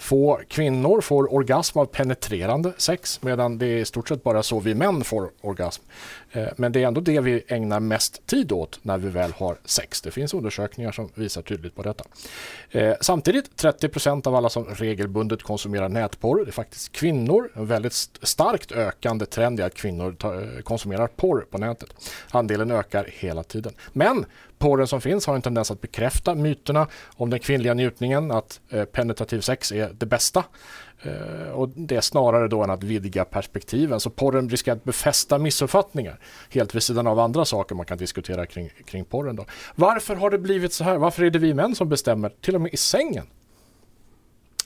Få 0.00 0.40
kvinnor 0.48 1.00
får 1.00 1.34
orgasm 1.34 1.78
av 1.78 1.86
penetrerande 1.86 2.72
sex 2.76 3.22
medan 3.22 3.58
det 3.58 3.66
är 3.66 3.78
i 3.78 3.84
stort 3.84 4.08
sett 4.08 4.22
bara 4.22 4.42
så 4.42 4.60
vi 4.60 4.74
män 4.74 5.04
får 5.04 5.30
orgasm. 5.40 5.82
Eh, 6.32 6.48
Men 6.56 6.72
det 6.72 6.82
är 6.82 6.86
ändå 6.86 7.00
det 7.00 7.20
vi 7.20 7.44
ägnar 7.48 7.80
mest 7.80 8.26
tid 8.26 8.52
åt 8.52 8.78
när 8.82 8.98
vi 8.98 9.08
väl 9.08 9.32
har 9.32 9.56
sex. 9.64 10.00
Det 10.00 10.10
finns 10.10 10.34
undersökningar 10.34 10.92
som 10.92 11.08
visar 11.14 11.42
tydligt 11.42 11.74
på 11.74 11.82
detta. 11.82 12.04
Eh, 12.70 12.94
Samtidigt 13.00 13.56
30% 13.80 14.26
av 14.28 14.34
alla 14.34 14.48
som 14.48 14.64
regelbundet 14.64 15.42
konsumerar 15.42 15.88
nätporr 15.88 16.44
det 16.44 16.50
är 16.50 16.52
faktiskt 16.52 16.92
kvinnor. 16.92 17.50
En 17.54 17.66
väldigt 17.66 17.92
starkt 18.22 18.72
ökande 18.72 19.26
trend 19.26 19.60
är 19.60 19.64
att 19.64 19.74
kvinnor 19.74 20.16
eh, 20.24 20.62
konsumerar 20.62 21.06
porr 21.06 21.46
på 21.50 21.58
nätet. 21.58 21.88
Andelen 22.30 22.70
ökar 22.70 23.08
hela 23.12 23.42
tiden. 23.42 23.72
Men 23.92 24.26
porren 24.58 24.86
som 24.86 25.00
finns 25.00 25.26
har 25.26 25.34
en 25.34 25.42
tendens 25.42 25.70
att 25.70 25.80
bekräfta 25.80 26.34
myterna 26.34 26.86
om 27.16 27.30
den 27.30 27.40
kvinnliga 27.40 27.74
njutningen, 27.74 28.30
att 28.30 28.60
eh, 28.68 28.84
penetrativ 28.84 29.40
sex 29.40 29.72
är 29.72 29.90
det 29.98 30.06
bästa. 30.06 30.44
Eh, 31.02 31.50
och 31.52 31.68
det 31.68 31.96
är 31.96 32.00
snarare 32.00 32.48
då 32.48 32.62
än 32.62 32.70
att 32.70 32.82
vidga 32.82 33.24
perspektiven. 33.24 34.00
Så 34.00 34.10
porren 34.10 34.48
riskerar 34.48 34.76
att 34.76 34.84
befästa 34.84 35.38
missuppfattningar 35.38 36.18
helt 36.50 36.74
vid 36.74 36.82
sidan 36.82 37.06
av 37.06 37.18
andra 37.18 37.44
saker 37.44 37.74
man 37.74 37.86
kan 37.86 37.98
diskutera 37.98 38.46
kring, 38.46 38.70
kring 38.84 39.04
porren. 39.04 39.36
Då. 39.36 39.44
Varför 39.74 40.16
har 40.16 40.30
det 40.30 40.38
blivit 40.38 40.72
så 40.72 40.84
här? 40.84 40.98
Varför 40.98 41.24
är 41.24 41.30
det 41.30 41.38
vi 41.38 41.54
män 41.54 41.74
som 41.74 41.88
bestämmer, 41.88 42.32
till 42.40 42.54
och 42.54 42.60
med 42.60 42.74
i 42.74 42.76
sängen? 42.76 43.26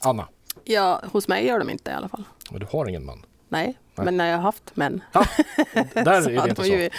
Anna, 0.05 0.27
Ja, 0.63 1.01
hos 1.11 1.27
mig 1.27 1.45
gör 1.45 1.59
de 1.59 1.69
inte 1.69 1.91
i 1.91 1.93
alla 1.93 2.07
fall. 2.09 2.23
men 2.51 2.59
du 2.59 2.67
har 2.71 2.89
ingen 2.89 3.05
man. 3.05 3.25
Nej, 3.49 3.77
Nej. 3.95 4.05
men 4.05 4.17
när 4.17 4.29
jag 4.29 4.37
har 4.37 4.43
haft 4.43 4.75
män. 4.75 5.01
Där 5.93 6.21
Så 6.21 6.29
är 6.29 6.43
det 6.43 6.49
inte 6.49 6.63
så. 6.63 6.67
ju- 6.69 6.89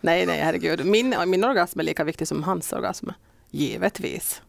Nej, 0.00 0.26
nej, 0.26 0.40
herregud. 0.40 0.86
Min, 0.86 1.14
min 1.26 1.44
orgasm 1.44 1.80
är 1.80 1.84
lika 1.84 2.04
viktig 2.04 2.28
som 2.28 2.42
hans 2.42 2.72
orgasm. 2.72 3.08
Givetvis. 3.50 4.42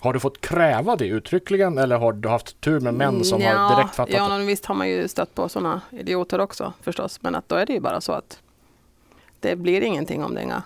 Har 0.00 0.12
du 0.12 0.20
fått 0.20 0.40
kräva 0.40 0.96
det 0.96 1.06
uttryckligen 1.06 1.78
eller 1.78 1.96
har 1.98 2.12
du 2.12 2.28
haft 2.28 2.60
tur 2.60 2.80
med 2.80 2.94
män 2.94 3.24
som 3.24 3.40
Mm, 3.42 3.56
har 3.56 3.76
direkt 3.76 3.94
fattat 3.94 4.14
Ja, 4.14 4.28
det? 4.38 4.44
visst 4.44 4.66
har 4.66 4.74
man 4.74 4.88
ju 4.88 5.08
stött 5.08 5.34
på 5.34 5.48
sådana 5.48 5.80
idioter 5.90 6.38
också 6.40 6.72
förstås. 6.82 7.22
Men 7.22 7.34
att 7.34 7.48
då 7.48 7.56
är 7.56 7.66
det 7.66 7.72
ju 7.72 7.80
bara 7.80 8.00
så 8.00 8.12
att 8.12 8.38
det 9.40 9.56
blir 9.56 9.80
ingenting 9.82 10.24
om 10.24 10.34
det 10.34 10.42
inga 10.42 10.62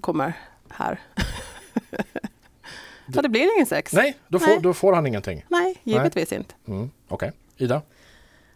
kommer 0.00 0.32
här. 0.68 1.00
Så 3.14 3.22
det 3.22 3.28
blir 3.28 3.54
ingen 3.56 3.66
sex. 3.66 3.92
Nej, 3.92 4.16
då 4.28 4.38
får, 4.38 4.46
Nej. 4.46 4.60
då 4.62 4.74
får 4.74 4.92
han 4.92 5.06
ingenting. 5.06 5.44
Nej, 5.48 5.76
givetvis 5.82 6.32
inte. 6.32 6.54
Mm, 6.68 6.90
Okej, 7.08 7.32
Ida? 7.56 7.82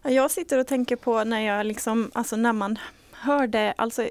Ja, 0.02 0.11
Jag 0.11 0.30
sitter 0.30 0.59
och 0.59 0.66
tänker 0.66 0.97
på 0.97 1.25
när 1.25 1.40
jag 1.40 1.66
liksom, 1.66 2.11
alltså 2.14 2.37
när 2.37 2.52
man 2.52 2.78
hör 3.12 3.47
det, 3.47 3.75
alltså 3.78 4.09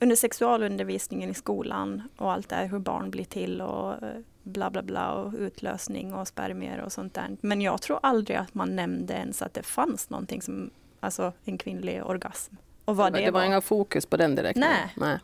under 0.00 0.16
sexualundervisningen 0.16 1.30
i 1.30 1.34
skolan 1.34 2.02
och 2.16 2.32
allt 2.32 2.48
det 2.48 2.56
här 2.56 2.66
hur 2.66 2.78
barn 2.78 3.10
blir 3.10 3.24
till 3.24 3.60
och 3.60 3.92
eh, 4.02 4.08
bla 4.42 4.70
bla 4.70 4.82
bla 4.82 5.12
och 5.12 5.32
utlösning 5.38 6.14
och 6.14 6.28
spermier 6.28 6.80
och 6.80 6.92
sånt 6.92 7.14
där. 7.14 7.36
Men 7.40 7.60
jag 7.60 7.82
tror 7.82 7.98
aldrig 8.02 8.36
att 8.38 8.54
man 8.54 8.76
nämnde 8.76 9.14
ens 9.14 9.42
att 9.42 9.54
det 9.54 9.62
fanns 9.62 10.10
någonting 10.10 10.42
som, 10.42 10.70
alltså 11.00 11.32
en 11.44 11.58
kvinnlig 11.58 12.02
orgasm. 12.06 12.54
Och 12.84 12.96
vad 12.96 13.12
det, 13.12 13.18
det 13.18 13.30
var 13.30 13.40
var. 13.40 13.46
inga 13.46 13.60
fokus 13.60 14.06
på 14.06 14.16
den 14.16 14.34
direkt. 14.34 14.58
Nej. 14.58 14.94
Nej. 14.96 15.18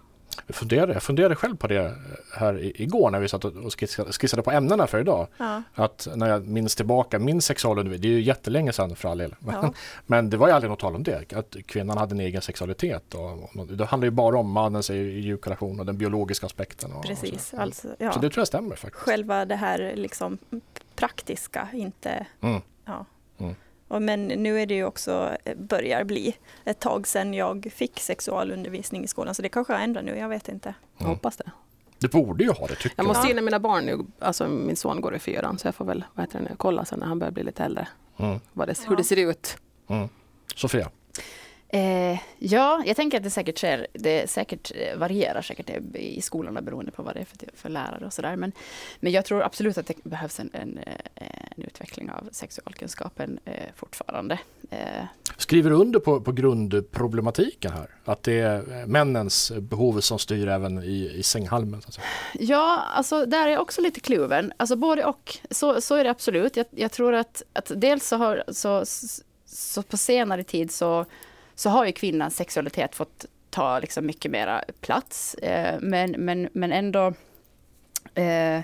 Jag 0.47 0.57
funderade, 0.57 0.93
jag 0.93 1.03
funderade 1.03 1.35
själv 1.35 1.57
på 1.57 1.67
det 1.67 1.95
här 2.37 2.81
igår 2.83 3.11
när 3.11 3.21
vi 3.21 3.29
satt 3.29 3.45
och 3.45 3.73
skissade, 4.21 4.43
på 4.43 4.51
ämnena 4.51 4.87
för 4.87 5.01
idag. 5.01 5.27
Ja, 5.37 5.63
Att 5.75 6.09
när 6.15 6.29
jag 6.29 6.47
minns 6.47 6.77
tillbaka 6.77 7.19
min 7.19 7.41
sexualundervisning, 7.43 8.03
det 8.11 8.15
är 8.17 8.19
ju 8.19 8.25
jättelänge 8.25 8.73
sedan 8.73 8.97
för 8.97 9.09
all 9.09 9.19
del. 9.19 9.35
Men, 9.39 9.55
Ja. 9.55 9.73
men 10.07 10.31
det 10.31 10.37
var 10.37 10.49
ju 10.49 10.55
aldrig 10.55 10.71
något 10.71 10.79
tal 10.81 10.95
om 10.95 11.03
det, 11.03 11.33
att 11.33 11.57
kvinnan 11.67 11.99
hade 11.99 12.15
en 12.15 12.21
egen 12.21 12.43
sexualitet. 12.43 13.15
Och, 13.15 13.57
och, 13.59 13.67
det 13.67 13.85
handlar 13.85 14.07
ju 14.07 14.11
bara 14.11 14.39
om 14.39 14.51
mannens 14.51 14.91
ejakulation 14.91 15.81
och 15.81 15.87
den 15.87 15.99
biologiska 15.99 16.47
aspekten. 16.47 16.93
Och, 16.93 17.05
precis. 17.05 17.53
Och 17.53 17.61
Alltså, 17.61 17.89
så. 17.89 17.95
ja. 17.99 18.13
så 18.13 18.19
det 18.19 18.31
tror 18.31 18.41
jag 18.41 18.49
stämmer 18.49 18.77
faktiskt. 18.77 19.03
Själva 19.05 19.45
det 19.45 19.57
här 19.57 19.93
liksom 19.97 20.39
praktiska, 20.97 21.69
inte 21.73 22.27
Mm. 22.41 22.61
Ja. 22.85 23.05
Mm. 23.39 23.55
Men 23.89 24.27
nu 24.29 24.61
är 24.61 24.67
det 24.67 24.75
ju 24.75 24.85
också, 24.85 25.37
eh, 25.45 25.57
börjar 25.57 26.05
bli 26.05 26.37
ett 26.65 26.81
tag 26.81 27.07
sedan 27.07 27.35
jag 27.35 27.69
fick 27.75 28.01
sexualundervisning 28.01 29.05
i 29.05 29.09
skolan, 29.09 29.35
så 29.35 29.43
det 29.43 29.49
kanske 29.49 29.73
har 29.73 29.81
ändrat 29.81 30.05
nu, 30.05 30.19
jag 30.19 30.29
vet 30.29 30.49
inte. 30.49 30.75
Jag 30.97 31.03
Mm. 31.05 31.15
hoppas 31.17 31.37
det. 31.37 31.51
Det 31.99 32.09
borde 32.13 32.45
ju 32.45 32.51
ha 32.51 32.67
det 32.67 32.75
tycker 32.75 32.95
Jag 32.97 33.05
jag. 33.05 33.09
måste 33.09 33.29
Ja. 33.29 33.35
ge 33.35 33.41
mina 33.43 33.59
barn 33.61 33.85
nu, 33.87 33.99
alltså 34.19 34.49
min 34.49 34.77
son 34.77 35.01
går 35.01 35.15
i 35.15 35.19
fyran, 35.19 35.59
så 35.59 35.67
jag 35.67 35.75
får 35.75 35.85
väl 35.85 36.05
vad 36.15 36.27
heter 36.27 36.39
det, 36.39 36.45
nu, 36.45 36.55
kolla 36.57 36.85
sen 36.85 36.99
när 36.99 37.07
han 37.07 37.19
börjar 37.19 37.33
bli 37.33 37.43
lite 37.43 37.65
äldre 37.65 37.89
Mm. 38.19 38.41
vad 38.53 38.69
det, 38.69 38.79
Ja. 38.85 38.89
hur 38.89 38.97
det 38.97 39.05
ser 39.05 39.17
ut. 39.31 39.57
Mm. 39.89 40.09
Sofia? 40.57 40.91
Eh, 41.71 42.19
ja, 42.39 42.83
jag 42.87 42.97
tänker 42.97 43.17
att 43.17 43.25
det 43.25 43.31
säkert 43.31 43.59
sker, 43.59 43.87
det 43.93 44.31
säkert 44.31 44.73
eh, 44.75 44.99
varierar 44.99 45.43
säkert 45.43 45.71
eh, 45.71 46.01
i 46.01 46.21
skolorna 46.21 46.63
beroende 46.63 46.93
på 46.93 47.03
vad 47.03 47.15
det 47.15 47.21
är 47.21 47.25
för, 47.25 47.39
för 47.55 47.69
lärare 47.69 48.07
och 48.07 48.13
sådär. 48.13 48.37
Men, 48.37 48.53
men 49.01 49.13
jag 49.13 49.25
tror 49.25 49.43
absolut 49.43 49.79
att 49.79 49.87
det 49.87 50.05
behövs 50.05 50.41
en, 50.41 50.51
en, 50.53 50.79
eh, 50.79 51.27
en 51.57 51.63
utveckling 51.63 52.11
av 52.11 52.29
sexualkunskapen 52.33 53.39
eh, 53.45 53.53
fortfarande. 53.77 54.39
Eh, 54.71 55.05
Skriver 55.37 55.71
under 55.71 56.01
på, 56.01 56.21
på 56.21 56.33
grundproblematiken 56.33 57.73
här? 57.73 57.91
Att 58.05 58.23
det 58.23 58.39
är 58.39 58.87
männens 58.87 59.53
behov 59.59 60.01
som 60.01 60.19
styr 60.19 60.49
även 60.49 60.83
i, 60.83 61.13
i 61.15 61.23
sänghalmen? 61.23 61.83
Ja, 62.33 62.83
alltså 62.95 63.27
där 63.27 63.47
är 63.47 63.51
jag 63.51 63.63
också 63.63 63.81
lite 63.81 64.01
kluven. 64.01 64.53
Alltså 64.57 64.77
både 64.77 65.05
och. 65.05 65.39
Så, 65.51 65.81
så 65.81 65.95
är 65.95 66.05
det 66.05 66.11
absolut. 66.11 66.57
Jag, 66.57 66.67
jag 66.71 66.93
tror 66.93 67.15
att, 67.15 67.43
att 67.53 67.73
dels 67.77 68.09
så 68.09 68.17
har, 68.17 68.45
så, 68.49 68.85
så 69.47 69.83
på 69.83 69.97
senare 69.97 70.45
tid 70.45 70.71
så, 70.71 71.07
så 71.59 71.71
har 71.71 71.87
ju 71.87 71.93
kvinnans 71.93 72.37
sexualitet 72.37 72.95
fått 72.95 73.25
ta 73.51 73.79
liksom 73.79 74.07
mycket 74.07 74.31
mera 74.31 74.65
plats. 74.81 75.35
Eh, 75.35 75.79
men, 75.81 76.11
men, 76.11 76.49
men 76.53 76.73
ändå 76.73 77.13
eh, 78.15 78.61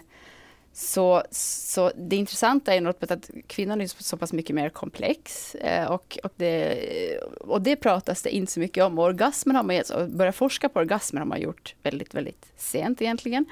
så, 0.72 1.22
så 1.30 1.92
det 1.96 2.16
intressanta 2.16 2.74
är 2.74 2.80
något 2.80 3.10
att 3.10 3.30
kvinnan 3.46 3.80
är 3.80 3.86
så 3.86 4.16
pass 4.16 4.32
mycket 4.32 4.56
mer 4.56 4.68
komplex 4.68 5.54
eh, 5.54 5.90
och, 5.90 6.18
och, 6.24 6.32
det, 6.36 7.18
och 7.40 7.62
det 7.62 7.76
pratas 7.76 8.22
det 8.22 8.30
inte 8.30 8.52
så 8.52 8.60
mycket 8.60 8.84
om. 8.84 8.98
Och 8.98 9.04
orgasmen 9.04 9.56
har 9.56 9.62
man 9.62 9.76
gett, 9.76 9.90
alltså, 9.90 10.16
börja 10.16 10.32
forska 10.32 10.68
på 10.68 10.80
orgasmen 10.80 11.20
har 11.20 11.26
man 11.26 11.40
gjort 11.40 11.74
väldigt, 11.82 12.14
väldigt 12.14 12.52
sent 12.56 13.02
egentligen. 13.02 13.46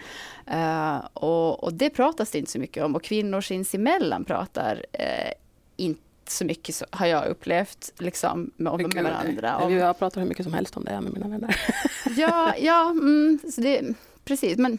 Eh, 0.46 0.96
och, 1.12 1.64
och 1.64 1.74
det 1.74 1.90
pratas 1.90 2.30
det 2.30 2.38
inte 2.38 2.50
så 2.50 2.58
mycket 2.58 2.84
om 2.84 2.96
och 2.96 3.02
kvinnor 3.02 3.40
sinsemellan 3.40 4.24
pratar 4.24 4.86
eh, 4.92 5.32
inte 5.76 6.11
så 6.32 6.44
mycket 6.44 6.74
så 6.74 6.84
har 6.90 7.06
jag 7.06 7.26
upplevt 7.26 7.92
liksom 7.98 8.50
med, 8.56 8.72
med 8.80 8.90
Gud, 8.94 9.02
varandra. 9.04 9.56
Om, 9.58 9.72
Jag 9.74 9.98
pratar 9.98 10.20
hur 10.20 10.28
mycket 10.28 10.44
som 10.44 10.52
helst 10.54 10.76
om 10.76 10.84
det 10.84 11.00
med 11.00 11.12
mina 11.12 11.28
vänner. 11.28 11.56
ja, 12.16 12.54
ja, 12.58 12.90
mm, 12.90 13.38
så 13.54 13.60
det, 13.60 13.82
precis, 14.24 14.58
men 14.58 14.78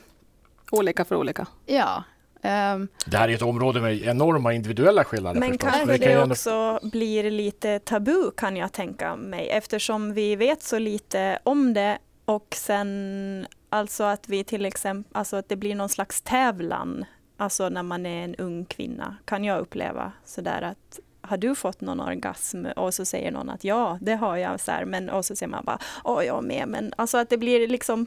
Olika 0.71 1.05
för 1.05 1.15
olika. 1.15 1.47
ja. 1.65 2.03
ehm, 2.41 2.87
Det 3.05 3.17
här 3.17 3.29
är 3.29 3.33
ett 3.33 3.41
område 3.41 3.81
med 3.81 4.01
enorma 4.03 4.53
individuella 4.53 5.03
skillnader 5.03 5.39
Men 5.39 5.49
förstås. 5.51 5.69
kanske 5.71 5.97
kan 5.97 5.99
det 5.99 6.05
ju 6.13 6.19
ändå- 6.21 6.31
också 6.33 6.79
blir 6.83 7.31
lite 7.31 7.79
tabu 7.79 8.31
kan 8.37 8.57
jag 8.57 8.71
tänka 8.71 9.15
mig 9.15 9.49
eftersom 9.49 10.13
vi 10.13 10.35
vet 10.35 10.63
så 10.63 10.79
lite 10.79 11.39
om 11.43 11.73
det 11.73 11.97
och 12.25 12.47
sen 12.57 13.47
alltså 13.69 14.03
att 14.03 14.29
vi 14.29 14.43
till 14.43 14.65
exempel, 14.65 15.11
alltså 15.17 15.35
att 15.35 15.49
det 15.49 15.55
blir 15.55 15.75
någon 15.75 15.89
slags 15.89 16.21
tävlan, 16.21 17.05
alltså 17.37 17.69
när 17.69 17.83
man 17.83 18.05
är 18.05 18.23
en 18.23 18.35
ung 18.35 18.65
kvinna 18.65 19.15
kan 19.25 19.43
jag 19.43 19.59
uppleva 19.59 20.11
sådär 20.25 20.61
att 20.61 20.99
har 21.23 21.37
du 21.37 21.55
fått 21.55 21.81
någon 21.81 21.99
orgasm? 21.99 22.65
Och 22.65 22.93
så 22.93 23.05
säger 23.05 23.31
någon 23.31 23.49
att 23.49 23.63
ja, 23.63 23.97
det 24.01 24.15
har 24.15 24.37
jag. 24.37 24.59
Så 24.59 24.71
här, 24.71 24.85
men, 24.85 25.09
och 25.09 25.25
så 25.25 25.35
säger 25.35 25.49
man 25.49 25.65
bara, 25.65 25.79
åh, 26.03 26.25
jag 26.25 26.43
med. 26.43 26.67
Men 26.67 26.93
alltså 26.97 27.17
att 27.17 27.29
det 27.29 27.37
blir 27.37 27.67
liksom, 27.67 28.05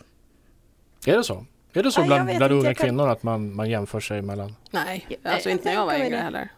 Är 1.06 1.16
det 1.16 1.25
så? 1.25 1.44
Är 1.73 1.82
det 1.82 1.92
så 1.92 2.00
Nej, 2.00 2.08
jag 2.11 2.25
bland, 2.25 2.38
bland 2.38 2.52
unga 2.52 2.75
kan- 2.75 2.87
kvinnor 2.87 3.08
att 3.08 3.23
man, 3.23 3.54
man 3.54 3.70
jämför 3.70 4.00
sig 4.00 4.23
mellan? 4.23 4.56
Nej, 4.70 5.06
Ja, 5.23 5.30
alltså 5.30 5.50
inte 5.50 5.64
när 5.64 5.75
jag 5.75 5.87
var 5.87 5.94
yngre 5.94 6.16
heller. 6.16 6.49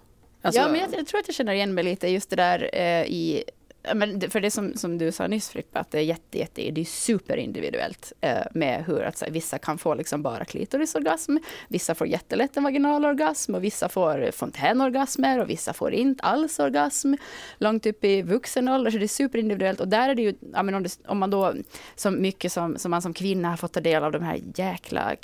Alltså, 0.42 0.60
ja, 0.60 0.68
men 0.68 0.80
jag, 0.80 0.88
jag 0.94 1.06
tror 1.06 1.20
att 1.20 1.28
jag 1.28 1.34
känner 1.34 1.52
igen 1.52 1.74
mig 1.74 1.84
lite 1.84 2.08
just 2.08 2.30
det 2.30 2.36
där 2.36 2.70
eh, 2.72 3.02
i 3.06 3.44
Ja, 3.46 3.52
men 3.94 4.30
för 4.30 4.40
det 4.40 4.50
som, 4.50 4.74
som 4.76 4.98
du 4.98 5.12
sa 5.12 5.26
nyss 5.26 5.48
Frippe, 5.48 5.78
att 5.78 5.90
det 5.90 5.98
är 5.98 6.02
jätte, 6.02 6.38
jätte, 6.38 6.70
det 6.70 6.80
är 6.80 6.84
superindividuellt 6.84 8.12
eh, 8.20 8.42
med 8.54 8.84
hur 8.84 9.02
att 9.02 9.16
så, 9.16 9.24
här, 9.24 9.32
vissa 9.32 9.58
kan 9.58 9.78
få 9.78 9.94
liksom 9.94 10.22
bara 10.22 10.44
klitorisorgasm, 10.44 11.36
vissa 11.68 11.94
får 11.94 12.06
jättelätt 12.06 12.56
en 12.56 12.64
vaginalorgasm 12.64 13.54
och 13.54 13.64
vissa 13.64 13.88
får 13.88 14.30
fontänorgasmer 14.32 15.40
och 15.40 15.50
vissa 15.50 15.72
får 15.72 15.92
inte 15.92 16.24
alls 16.24 16.58
orgasm 16.58 17.14
långt 17.58 17.86
upp 17.86 18.04
i 18.04 18.22
vuxen 18.22 18.68
ålder, 18.68 18.90
så 18.90 18.98
det 18.98 19.04
är 19.04 19.08
superindividuellt. 19.08 19.80
Och 19.80 19.88
där 19.88 20.08
är 20.08 20.14
det 20.14 20.22
ju, 20.22 20.34
ja, 20.52 20.62
men 20.62 20.74
om, 20.74 20.82
det, 20.82 20.98
om 21.06 21.18
man 21.18 21.30
då, 21.30 21.54
som 21.94 22.22
mycket 22.22 22.52
som, 22.52 22.78
som 22.78 22.90
man 22.90 23.02
som 23.02 23.14
kvinna 23.14 23.50
har 23.50 23.56
fått 23.56 23.72
ta 23.72 23.80
del 23.80 24.04
av 24.04 24.12
de 24.12 24.22
här 24.22 24.40
jäkla 24.54 25.16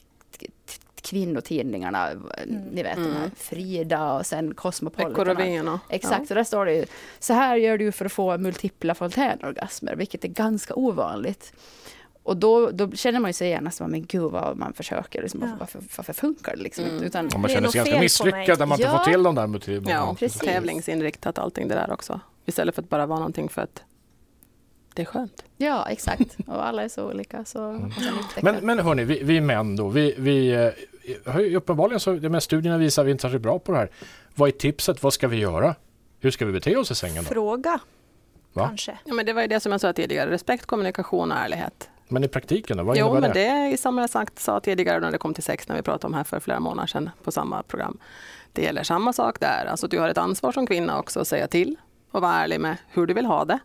kvinnotidningarna, 1.04 2.08
ni 2.72 2.82
vet 2.82 2.96
de 2.96 3.02
här 3.12 3.30
Frida 3.36 4.12
och 4.12 4.26
sen 4.26 4.54
Cosmopolitan. 4.54 5.68
Och... 5.68 5.78
Exakt, 5.88 6.28
så 6.28 6.34
där 6.34 6.44
står 6.44 6.66
det 6.66 6.74
ju, 6.74 6.84
så 7.18 7.32
här 7.32 7.56
gör 7.56 7.78
du 7.78 7.92
för 7.92 8.04
att 8.04 8.12
få 8.12 8.38
multipla 8.38 8.94
fontänorgasmer, 8.94 9.96
vilket 9.96 10.24
är 10.24 10.28
ganska 10.28 10.74
ovanligt. 10.74 11.52
Och 12.22 12.36
då, 12.36 12.70
då 12.70 12.90
känner 12.90 13.20
man 13.20 13.28
ju 13.28 13.32
sig 13.32 13.48
gärna 13.48 13.70
som, 13.70 13.90
men 13.90 14.06
gud 14.06 14.30
vad 14.32 14.56
man 14.56 14.72
försöker, 14.72 15.22
liksom, 15.22 15.40
Ja. 15.42 15.48
varför, 15.60 15.80
varför 15.96 16.12
funkar 16.12 16.56
det 16.56 16.62
liksom 16.62 16.84
Mm. 16.84 17.02
Utan, 17.02 17.30
man 17.36 17.48
känner 17.50 17.68
sig 17.68 17.78
ganska 17.78 18.00
misslyckad 18.00 18.58
när 18.58 18.66
man 18.66 18.78
inte 18.80 18.90
Ja. 18.92 18.98
får 18.98 19.12
till 19.12 19.22
de 19.22 19.34
där 19.34 19.46
motiven. 19.46 19.88
Ja, 19.88 20.16
Precis. 20.18 20.40
tävlingsinriktat 20.40 21.38
allting 21.38 21.68
det 21.68 21.74
där 21.74 21.92
också. 21.92 22.20
Istället 22.46 22.74
för 22.74 22.82
att 22.82 22.88
bara 22.88 23.06
vara 23.06 23.18
någonting 23.18 23.48
för 23.48 23.62
att 23.62 23.82
det 24.94 25.02
är 25.02 25.06
skönt. 25.06 25.44
ja, 25.56 25.86
exakt. 25.90 26.36
Och 26.46 26.66
alla 26.66 26.82
är 26.82 26.88
så 26.88 27.10
olika. 27.10 27.44
Så, 27.44 27.64
och 27.64 27.74
upptäcker- 27.74 28.42
Men, 28.42 28.66
men 28.66 28.78
hörni, 28.78 29.04
vi, 29.04 29.22
vi 29.22 29.40
män 29.40 29.76
då, 29.76 29.88
vi, 29.88 30.14
vi 30.18 30.50
eh, 30.52 30.68
uppenbarligen 31.56 32.00
så, 32.00 32.12
de 32.12 32.32
här 32.34 32.40
studierna 32.40 32.78
visar 32.78 33.02
att 33.02 33.06
vi 33.06 33.10
inte 33.10 33.20
är 33.20 33.28
särskilt 33.28 33.42
bra 33.42 33.58
på 33.58 33.72
det 33.72 33.78
här. 33.78 33.90
Vad 34.34 34.48
är 34.48 34.52
tipset? 34.52 35.02
Vad 35.02 35.12
ska 35.12 35.28
vi 35.28 35.36
göra? 35.36 35.74
Hur 36.20 36.30
ska 36.30 36.46
vi 36.46 36.52
bete 36.52 36.76
oss 36.76 36.90
i 36.90 36.94
sängen 36.94 37.24
då? 37.24 37.30
Fråga, 37.30 37.78
Va? 38.52 38.66
kanske. 38.68 38.98
Ja, 39.04 39.14
men 39.14 39.26
det 39.26 39.32
var 39.32 39.42
ju 39.42 39.48
det 39.48 39.60
som 39.60 39.72
jag 39.72 39.80
sa 39.80 39.92
tidigare, 39.92 40.30
respekt, 40.30 40.66
kommunikation 40.66 41.32
och 41.32 41.38
ärlighet. 41.38 41.90
Men 42.08 42.24
i 42.24 42.28
praktiken 42.28 42.76
då? 42.76 42.84
Vad 42.84 42.96
Jo, 42.96 43.12
men 43.12 43.22
det? 43.22 43.28
det 43.32 43.46
är 43.46 43.76
som 43.76 43.98
jag 43.98 44.10
sagt, 44.10 44.38
sa 44.38 44.60
tidigare 44.60 45.00
när 45.00 45.10
det 45.12 45.18
kom 45.18 45.34
till 45.34 45.42
sex, 45.42 45.68
när 45.68 45.76
vi 45.76 45.82
pratade 45.82 46.06
om 46.06 46.14
här 46.14 46.24
för 46.24 46.40
flera 46.40 46.60
månader 46.60 46.86
sedan 46.86 47.10
på 47.24 47.32
samma 47.32 47.62
program. 47.62 47.98
Det 48.52 48.62
gäller 48.62 48.82
samma 48.82 49.12
sak 49.12 49.40
där, 49.40 49.66
alltså 49.66 49.86
du 49.88 49.98
har 49.98 50.08
ett 50.08 50.18
ansvar 50.18 50.52
som 50.52 50.66
kvinna 50.66 50.98
också 50.98 51.20
att 51.20 51.28
säga 51.28 51.46
till 51.46 51.76
och 52.10 52.22
vara 52.22 52.32
ärlig 52.34 52.60
med 52.60 52.76
hur 52.88 53.06
du 53.06 53.14
vill 53.14 53.26
ha 53.26 53.44
det 53.44 53.58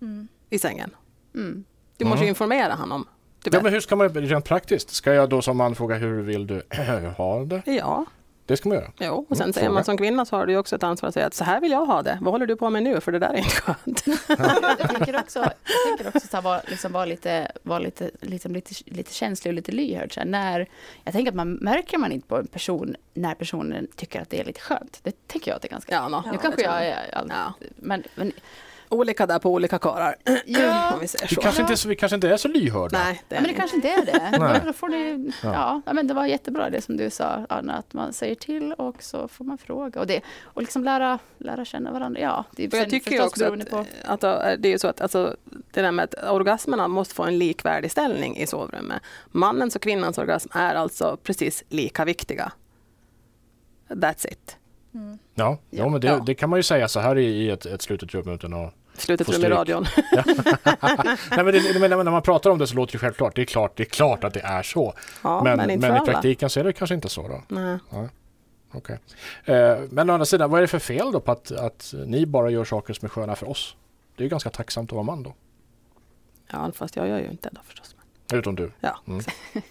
Mm. 0.00 0.28
i 0.50 0.58
sängen. 0.58 0.90
mm. 1.34 1.64
Du 1.96 2.04
måste 2.04 2.18
ju 2.18 2.24
Mm. 2.24 2.28
informera 2.28 2.74
honom. 2.74 3.08
Ja, 3.52 3.60
men 3.62 3.72
hur 3.72 3.80
ska 3.80 3.96
man 3.96 4.08
rent 4.08 4.44
praktiskt? 4.44 4.90
Ska 4.90 5.12
jag 5.14 5.28
då 5.28 5.42
som 5.42 5.56
man 5.56 5.74
fråga 5.74 5.94
hur 5.96 6.22
vill 6.22 6.46
du 6.46 6.62
ha 7.16 7.44
det? 7.44 7.62
ja, 7.66 8.04
Det 8.46 8.56
ska 8.56 8.68
man 8.68 8.78
göra. 8.78 8.90
jo. 9.00 9.26
och 9.28 9.36
sen 9.36 9.44
Mm, 9.44 9.52
säger 9.52 9.70
man 9.70 9.84
som 9.84 9.98
kvinna 9.98 10.24
så 10.24 10.36
har 10.36 10.46
du 10.46 10.52
ju 10.52 10.58
också 10.58 10.76
ett 10.76 10.82
ansvar 10.82 11.08
att 11.08 11.14
säga 11.14 11.26
att 11.26 11.34
så 11.34 11.44
här 11.44 11.60
vill 11.60 11.70
jag 11.72 11.86
ha 11.86 12.02
det. 12.02 12.18
Vad 12.20 12.34
håller 12.34 12.46
du 12.46 12.56
på 12.56 12.70
med 12.70 12.82
nu? 12.82 13.00
För 13.00 13.12
det 13.12 13.18
där 13.18 13.28
är 13.32 13.36
inte 13.36 13.50
skönt. 13.50 14.04
Jag 14.78 14.88
tänker 14.90 15.18
också, 15.20 15.38
jag 15.38 15.50
tänker 15.98 16.16
också 16.16 16.28
så 16.28 16.36
här, 16.36 16.42
vara, 16.42 16.60
liksom, 16.66 16.92
vara, 16.92 17.04
lite, 17.04 17.52
vara 17.62 17.78
lite, 17.78 18.10
liksom, 18.20 18.52
lite, 18.52 18.74
lite 18.86 19.14
känslig 19.14 19.50
och 19.50 19.54
lite 19.54 19.72
lyhörd. 19.72 20.14
Så 20.14 20.20
här, 20.20 20.26
när, 20.26 20.66
jag 21.04 21.14
tänker 21.14 21.30
att 21.32 21.36
man 21.36 21.52
märker 21.52 21.98
man 21.98 22.12
inte 22.12 22.28
på 22.28 22.36
en 22.36 22.46
person 22.46 22.96
när 23.14 23.34
personen 23.34 23.86
tycker 23.96 24.20
att 24.20 24.30
det 24.30 24.40
är 24.40 24.44
lite 24.44 24.60
skönt. 24.60 25.00
Det 25.02 25.26
tänker 25.26 25.50
jag 25.50 25.56
att 25.56 25.62
det 25.62 25.68
är 25.68 25.70
ganska... 25.70 25.94
Ja, 25.94 26.08
no, 26.08 26.16
nu 26.16 26.22
Ja, 26.24 26.38
kanske 26.38 26.48
det 26.62 26.68
tror 26.68 26.74
jag 26.74 26.86
är 26.86 27.14
allt, 27.14 27.32
Ja. 27.34 27.52
men, 27.76 28.02
men 28.14 28.32
Olika 28.88 29.26
där 29.26 29.38
på 29.38 29.50
olika 29.52 29.78
karlar. 29.78 30.16
ja, 30.46 30.94
Om 30.94 31.00
vi 31.00 31.08
säger 31.08 31.28
Vi 31.28 31.34
så. 31.34 31.40
kanske, 31.40 31.62
inte, 31.62 31.72
är 31.72 31.76
så- 31.76 31.88
vi 31.88 31.96
kanske 31.96 32.14
inte 32.14 32.28
är 32.28 32.36
så 32.36 32.48
lyhörda. 32.48 32.98
Nej, 32.98 33.22
det 33.28 33.34
Ja, 33.34 33.38
är 33.38 33.42
men 33.42 33.50
det 33.50 33.56
kanske 33.56 33.76
inte 33.76 33.88
är 33.88 34.04
det. 34.06 34.38
Nej. 34.38 34.60
Då 34.66 34.72
får 34.72 34.88
ni, 34.88 35.32
Ja. 35.42 35.82
ja. 35.86 35.92
men 35.92 36.06
det 36.06 36.14
var 36.14 36.26
jättebra 36.26 36.70
det 36.70 36.80
som 36.80 36.96
du 36.96 37.10
sa, 37.10 37.46
Anna, 37.48 37.74
att 37.74 37.92
man 37.92 38.12
säger 38.12 38.34
till 38.34 38.72
och 38.72 39.02
så 39.02 39.28
får 39.28 39.44
man 39.44 39.58
fråga. 39.58 40.00
Och, 40.00 40.06
det, 40.06 40.20
och 40.42 40.62
liksom 40.62 40.84
lära, 40.84 41.18
lära 41.38 41.64
känna 41.64 41.92
varandra. 41.92 42.20
Ja, 42.20 42.44
det 42.50 42.64
är 42.74 42.78
jag 42.78 42.90
tycker 42.90 43.24
också 43.24 43.44
beroende 43.44 43.64
att, 43.64 43.70
på... 43.70 43.84
att 44.04 44.24
äh, 44.24 44.52
det 44.58 44.72
är 44.72 44.78
så 44.78 44.88
att 44.88 45.00
alltså, 45.00 45.36
det 45.72 45.82
där 45.82 45.90
med 45.92 46.02
att 46.04 46.30
orgasmerna 46.30 46.88
måste 46.88 47.14
få 47.14 47.22
en 47.24 47.38
likvärdig 47.38 47.90
ställning 47.90 48.36
i 48.36 48.46
sovrummet. 48.46 49.02
Mannens 49.26 49.76
och 49.76 49.82
kvinnans 49.82 50.18
orgasm 50.18 50.48
är 50.52 50.74
alltså 50.74 51.18
precis 51.22 51.64
lika 51.68 52.04
viktiga. 52.04 52.52
That's 53.88 54.26
it. 54.32 54.56
Mm. 54.96 55.18
Ja, 55.34 55.58
ja, 55.70 55.78
Ja. 55.84 55.88
men 55.88 56.00
det, 56.00 56.06
Ja. 56.06 56.22
det 56.26 56.34
kan 56.34 56.50
man 56.50 56.58
ju 56.58 56.62
säga 56.62 56.88
så 56.88 57.00
här 57.00 57.18
i, 57.18 57.50
ett, 57.50 57.66
ett 57.66 57.82
slutet 57.82 58.14
rum 58.14 58.28
utan 58.28 58.52
att... 58.54 58.74
Slutet 58.94 59.28
rum 59.28 59.44
i 59.44 59.48
radion. 59.48 59.84
Nej, 61.30 61.44
men, 61.44 61.46
det, 61.46 61.78
men 61.80 61.90
när 61.90 62.10
man 62.10 62.22
pratar 62.22 62.50
om 62.50 62.58
det 62.58 62.66
så 62.66 62.74
låter 62.76 62.92
det 62.92 62.98
självklart. 62.98 63.34
Det 63.36 63.42
är 63.42 63.46
klart, 63.46 63.76
det 63.76 63.82
är 63.82 63.84
klart 63.84 64.24
att 64.24 64.34
det 64.34 64.40
är 64.40 64.62
så. 64.62 64.94
Ja, 65.22 65.42
men 65.44 65.56
men, 65.56 65.80
men 65.80 65.96
i 65.96 66.00
praktiken 66.06 66.50
så 66.50 66.60
är 66.60 66.64
det 66.64 66.72
kanske 66.72 66.94
inte 66.94 67.08
så 67.08 67.28
då. 67.28 67.42
Nej. 67.48 67.78
Okej. 68.72 68.98
Eh, 69.44 69.78
men 69.90 70.10
å 70.10 70.12
andra 70.12 70.24
sidan, 70.26 70.50
vad 70.50 70.58
är 70.58 70.62
det 70.62 70.68
för 70.68 70.78
fel 70.78 71.12
då 71.12 71.20
på 71.20 71.32
att, 71.32 71.50
att 71.50 71.94
ni 72.06 72.26
bara 72.26 72.50
gör 72.50 72.64
saker 72.64 72.94
som 72.94 73.06
är 73.06 73.10
sköna 73.10 73.36
för 73.36 73.48
oss? 73.50 73.76
Det 74.16 74.22
är 74.22 74.24
ju 74.24 74.28
ganska 74.30 74.50
tacksamt 74.50 74.90
att 74.90 74.94
vara 74.94 75.02
man 75.04 75.22
då. 75.22 75.34
Ja, 76.52 76.70
fast 76.74 76.96
jag 76.96 77.08
gör 77.08 77.18
ju 77.18 77.30
inte 77.30 77.48
det 77.52 77.60
förstås. 77.64 77.96
Utom 78.32 78.54
du. 78.56 78.72
Ja, 78.80 78.98
Mm. 79.06 79.20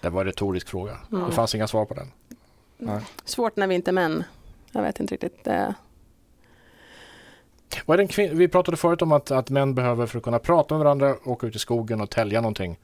Det 0.00 0.08
var 0.10 0.20
en 0.20 0.26
retorisk 0.26 0.68
fråga. 0.68 0.98
Mm. 1.12 1.26
Det 1.26 1.32
fanns 1.32 1.54
inga 1.54 1.66
svar 1.66 1.84
på 1.84 1.94
den. 1.94 2.12
Nej. 2.78 3.00
Svårt 3.24 3.56
när 3.56 3.66
vi 3.66 3.74
inte 3.74 3.90
är 3.90 3.92
män. 3.92 4.24
Jag 4.72 4.82
vet 4.82 5.00
inte 5.00 5.14
riktigt. 5.14 5.44
Det... 5.44 5.74
Vad 7.86 8.00
är 8.00 8.04
kvin- 8.04 8.34
Vi 8.34 8.48
pratade 8.48 8.76
förut 8.76 9.02
om 9.02 9.12
att, 9.12 9.30
att 9.30 9.50
män 9.50 9.74
behöver 9.74 10.06
för 10.06 10.18
att 10.18 10.24
kunna 10.24 10.38
prata 10.38 10.74
med 10.74 10.84
varandra 10.84 11.16
åka 11.24 11.46
ut 11.46 11.56
i 11.56 11.58
skogen 11.58 12.00
och 12.00 12.10
tälja 12.10 12.40
någonting. 12.40 12.78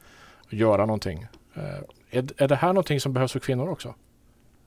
Och 0.45 0.53
göra 0.53 0.85
någonting. 0.85 1.27
Eh, 1.53 1.63
är, 2.09 2.41
är 2.43 2.47
det 2.47 2.55
här 2.55 2.67
någonting 2.67 2.99
som 2.99 3.13
behövs 3.13 3.31
för 3.31 3.39
kvinnor 3.39 3.69
också? 3.69 3.95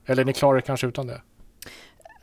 Eller 0.05 0.21
är 0.21 0.25
ni 0.25 0.33
klarar 0.33 0.57
er 0.57 0.61
kanske 0.61 0.87
utan 0.87 1.07
det? 1.07 1.21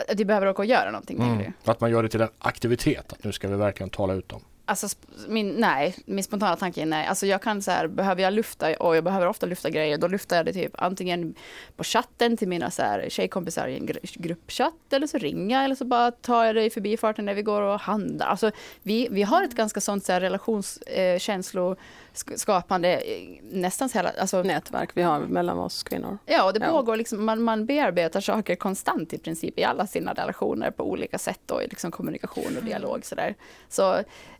Att 0.09 0.21
vi 0.21 0.25
behöver 0.25 0.47
åka 0.47 0.63
och 0.63 0.67
göra 0.67 0.91
någonting, 0.91 1.17
tänker 1.19 1.35
du? 1.37 1.41
Mm. 1.41 1.53
Att 1.65 1.81
man 1.81 1.91
gör 1.91 2.03
det 2.03 2.09
till 2.09 2.21
en 2.21 2.29
aktivitet. 2.39 3.13
Att 3.13 3.25
nu 3.25 3.33
ska 3.33 3.49
vi 3.49 3.57
verkligen 3.57 3.91
tala 3.91 4.15
ut 4.15 4.33
om. 4.33 4.41
Alltså, 4.67 4.89
min, 5.29 5.49
nej, 5.55 5.97
min 6.07 6.25
spontana 6.25 6.57
tanke 6.57 6.83
är 6.83 6.87
nej. 6.87 7.07
Alltså 7.07 7.27
jag 7.27 7.43
kan 7.43 7.63
så 7.63 7.71
här, 7.71 7.87
behöver 7.87 8.23
jag 8.23 8.33
lyfta, 8.33 8.75
och 8.77 8.97
jag 8.97 9.05
behöver 9.05 9.27
ofta 9.27 9.47
lyfta 9.47 9.71
grejer, 9.71 9.99
då 9.99 10.09
lyfter 10.09 10.37
jag 10.37 10.47
det 10.47 10.53
typ 10.53 10.73
antingen 10.79 11.35
på 11.77 11.85
chatten 11.85 12.37
till 12.37 12.49
mina 12.49 12.71
så 12.71 12.83
här, 12.83 13.07
tjejkompisar 13.09 13.67
i 13.69 13.77
en 13.77 13.89
gr- 13.89 14.23
gruppchatt, 14.23 14.93
eller 14.93 15.07
så 15.07 15.19
ringer 15.19 15.57
jag, 15.57 15.65
eller 15.65 15.75
så 15.75 15.85
bara 15.85 16.11
tar 16.11 16.45
jag 16.45 16.55
det 16.55 16.65
i 16.65 16.71
förbifarten 16.71 17.25
när 17.25 17.35
vi 17.35 17.43
går 17.43 17.63
och 17.63 17.81
handlar. 17.81 18.27
Alltså, 18.27 18.51
vi, 18.83 19.09
vi 19.11 19.23
har 19.23 19.43
ett 19.45 19.55
ganska 19.55 19.81
sånt 19.81 20.05
så 20.05 20.13
här, 20.13 20.21
relationskänsloskapande, 20.21 22.89
eh, 22.95 23.29
nästan 23.43 23.89
så 23.89 23.99
hela, 23.99 24.11
alltså, 24.21 24.43
Nätverk 24.43 24.91
vi 24.95 25.03
har 25.03 25.21
mellan 25.21 25.59
oss 25.59 25.83
kvinnor. 25.83 26.19
Ja, 26.27 26.45
och 26.45 26.53
det 26.53 26.61
Ja. 26.67 26.71
pågår 26.71 26.97
liksom, 26.97 27.25
man, 27.25 27.43
man 27.43 27.67
bearbetar 27.67 28.21
saker 28.21 28.55
konstant 28.57 29.13
i 29.13 29.19
princip 29.19 29.59
i 29.59 29.65
alla 29.65 29.87
sina 29.87 30.13
relationer 30.13 30.71
på 30.71 30.91
olika 30.91 31.19
sätt 31.19 31.51
och 31.51 31.63
i 31.63 31.67
liksom 31.67 31.91
kommunikation 31.91 32.57
och 32.59 32.65
dialog 32.65 33.05
sådär. 33.07 33.35
Så 33.69 33.95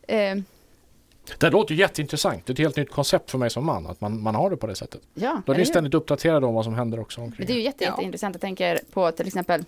eh, 0.07 0.14
Det 1.37 1.49
låter 1.49 1.75
ju 1.75 1.81
jätteintressant. 1.81 2.45
Det 2.45 2.51
är 2.51 2.53
ett 2.53 2.59
helt 2.59 2.75
nytt 2.75 2.91
koncept 2.91 3.31
för 3.31 3.37
mig 3.37 3.49
som 3.49 3.65
man. 3.65 3.87
Att 3.87 4.01
man, 4.01 4.21
man 4.21 4.35
har 4.35 4.49
det 4.49 4.57
på 4.57 4.67
det 4.67 4.75
sättet. 4.75 5.01
ja, 5.13 5.41
Då 5.45 5.53
är 5.53 5.57
ni 5.57 5.65
ständigt 5.65 5.93
uppdaterade 5.93 6.45
om 6.45 6.53
vad 6.53 6.63
som 6.63 6.73
händer 6.73 6.99
också 6.99 7.19
Men 7.19 7.25
omkring 7.27 7.47
det 7.47 7.53
är 7.53 7.57
ju 7.57 7.63
jätte, 7.63 7.83
jätteintressant. 7.83 8.35
Jag 8.35 8.41
tänker 8.41 8.79
på 8.91 9.11
till 9.11 9.27
exempel, 9.27 9.65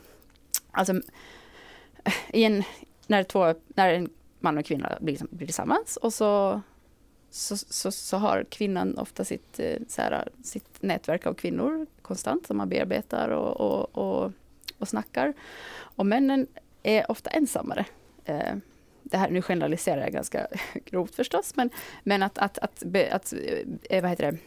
alltså, 0.72 0.94
i 2.34 2.44
en, 2.44 2.64
när, 3.08 3.24
två, 3.24 3.54
när 3.68 3.94
en 3.94 4.10
man 4.40 4.58
och 4.58 4.66
kvinna 4.66 4.98
blir, 5.02 5.20
blir 5.30 5.48
tillsammans 5.48 5.98
och 5.98 6.14
så, 6.14 6.62
så, 7.32 7.58
så, 7.58 7.92
så 7.92 8.18
har 8.18 8.46
kvinnan 8.50 8.98
ofta 8.98 9.26
sitt, 9.26 9.60
eh, 9.60 9.78
så 9.88 10.02
här, 10.02 10.30
sitt 10.44 10.82
nätverk 10.82 11.26
av 11.26 11.34
kvinnor 11.34 11.86
konstant 12.02 12.48
som 12.48 12.58
man 12.58 12.70
bearbetar 12.70 13.30
och, 13.30 13.62
och, 13.62 13.98
och, 13.98 14.32
och 14.78 14.88
snackar. 14.88 15.34
Och 15.78 16.06
männen 16.06 16.48
är 16.84 17.12
ofta 17.12 17.30
ensammare. 17.30 17.86
Eh, 18.26 18.56
det 19.12 19.18
här, 19.18 19.30
nu 19.30 19.42
generaliserar 19.42 20.02
jag 20.02 20.12
ganska 20.12 20.48
grovt 20.86 21.16
förstås, 21.16 21.56
men, 21.56 21.70
men 22.04 22.24
att, 22.24 22.38
att, 22.38 22.58
att, 22.58 22.84
att 23.12 23.34
eh, 23.90 24.02
vad 24.02 24.10
heter 24.10 24.32
det, 24.32 24.38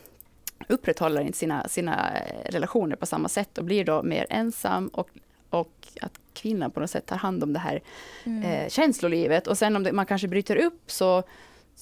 upprätthåller 0.68 1.20
inte 1.20 1.38
sina, 1.38 1.68
sina 1.68 2.12
relationer 2.44 2.96
på 2.96 3.06
samma 3.06 3.28
sätt 3.28 3.58
och 3.58 3.64
blir 3.64 3.84
då 3.84 4.02
mer 4.02 4.26
ensam 4.30 4.88
och, 4.88 5.08
och 5.50 5.88
att 6.00 6.20
kvinnan 6.32 6.70
på 6.70 6.80
något 6.80 6.90
sätt 6.90 7.06
tar 7.06 7.16
hand 7.16 7.42
om 7.42 7.52
det 7.52 7.58
här 7.58 7.82
Mm. 8.24 8.42
eh, 8.42 8.68
känslolivet. 8.68 9.46
Och 9.46 9.58
sen 9.58 9.76
om 9.76 9.82
det, 9.82 9.92
man 9.92 10.06
kanske 10.06 10.28
bryter 10.28 10.56
upp 10.56 10.82
så 10.86 11.22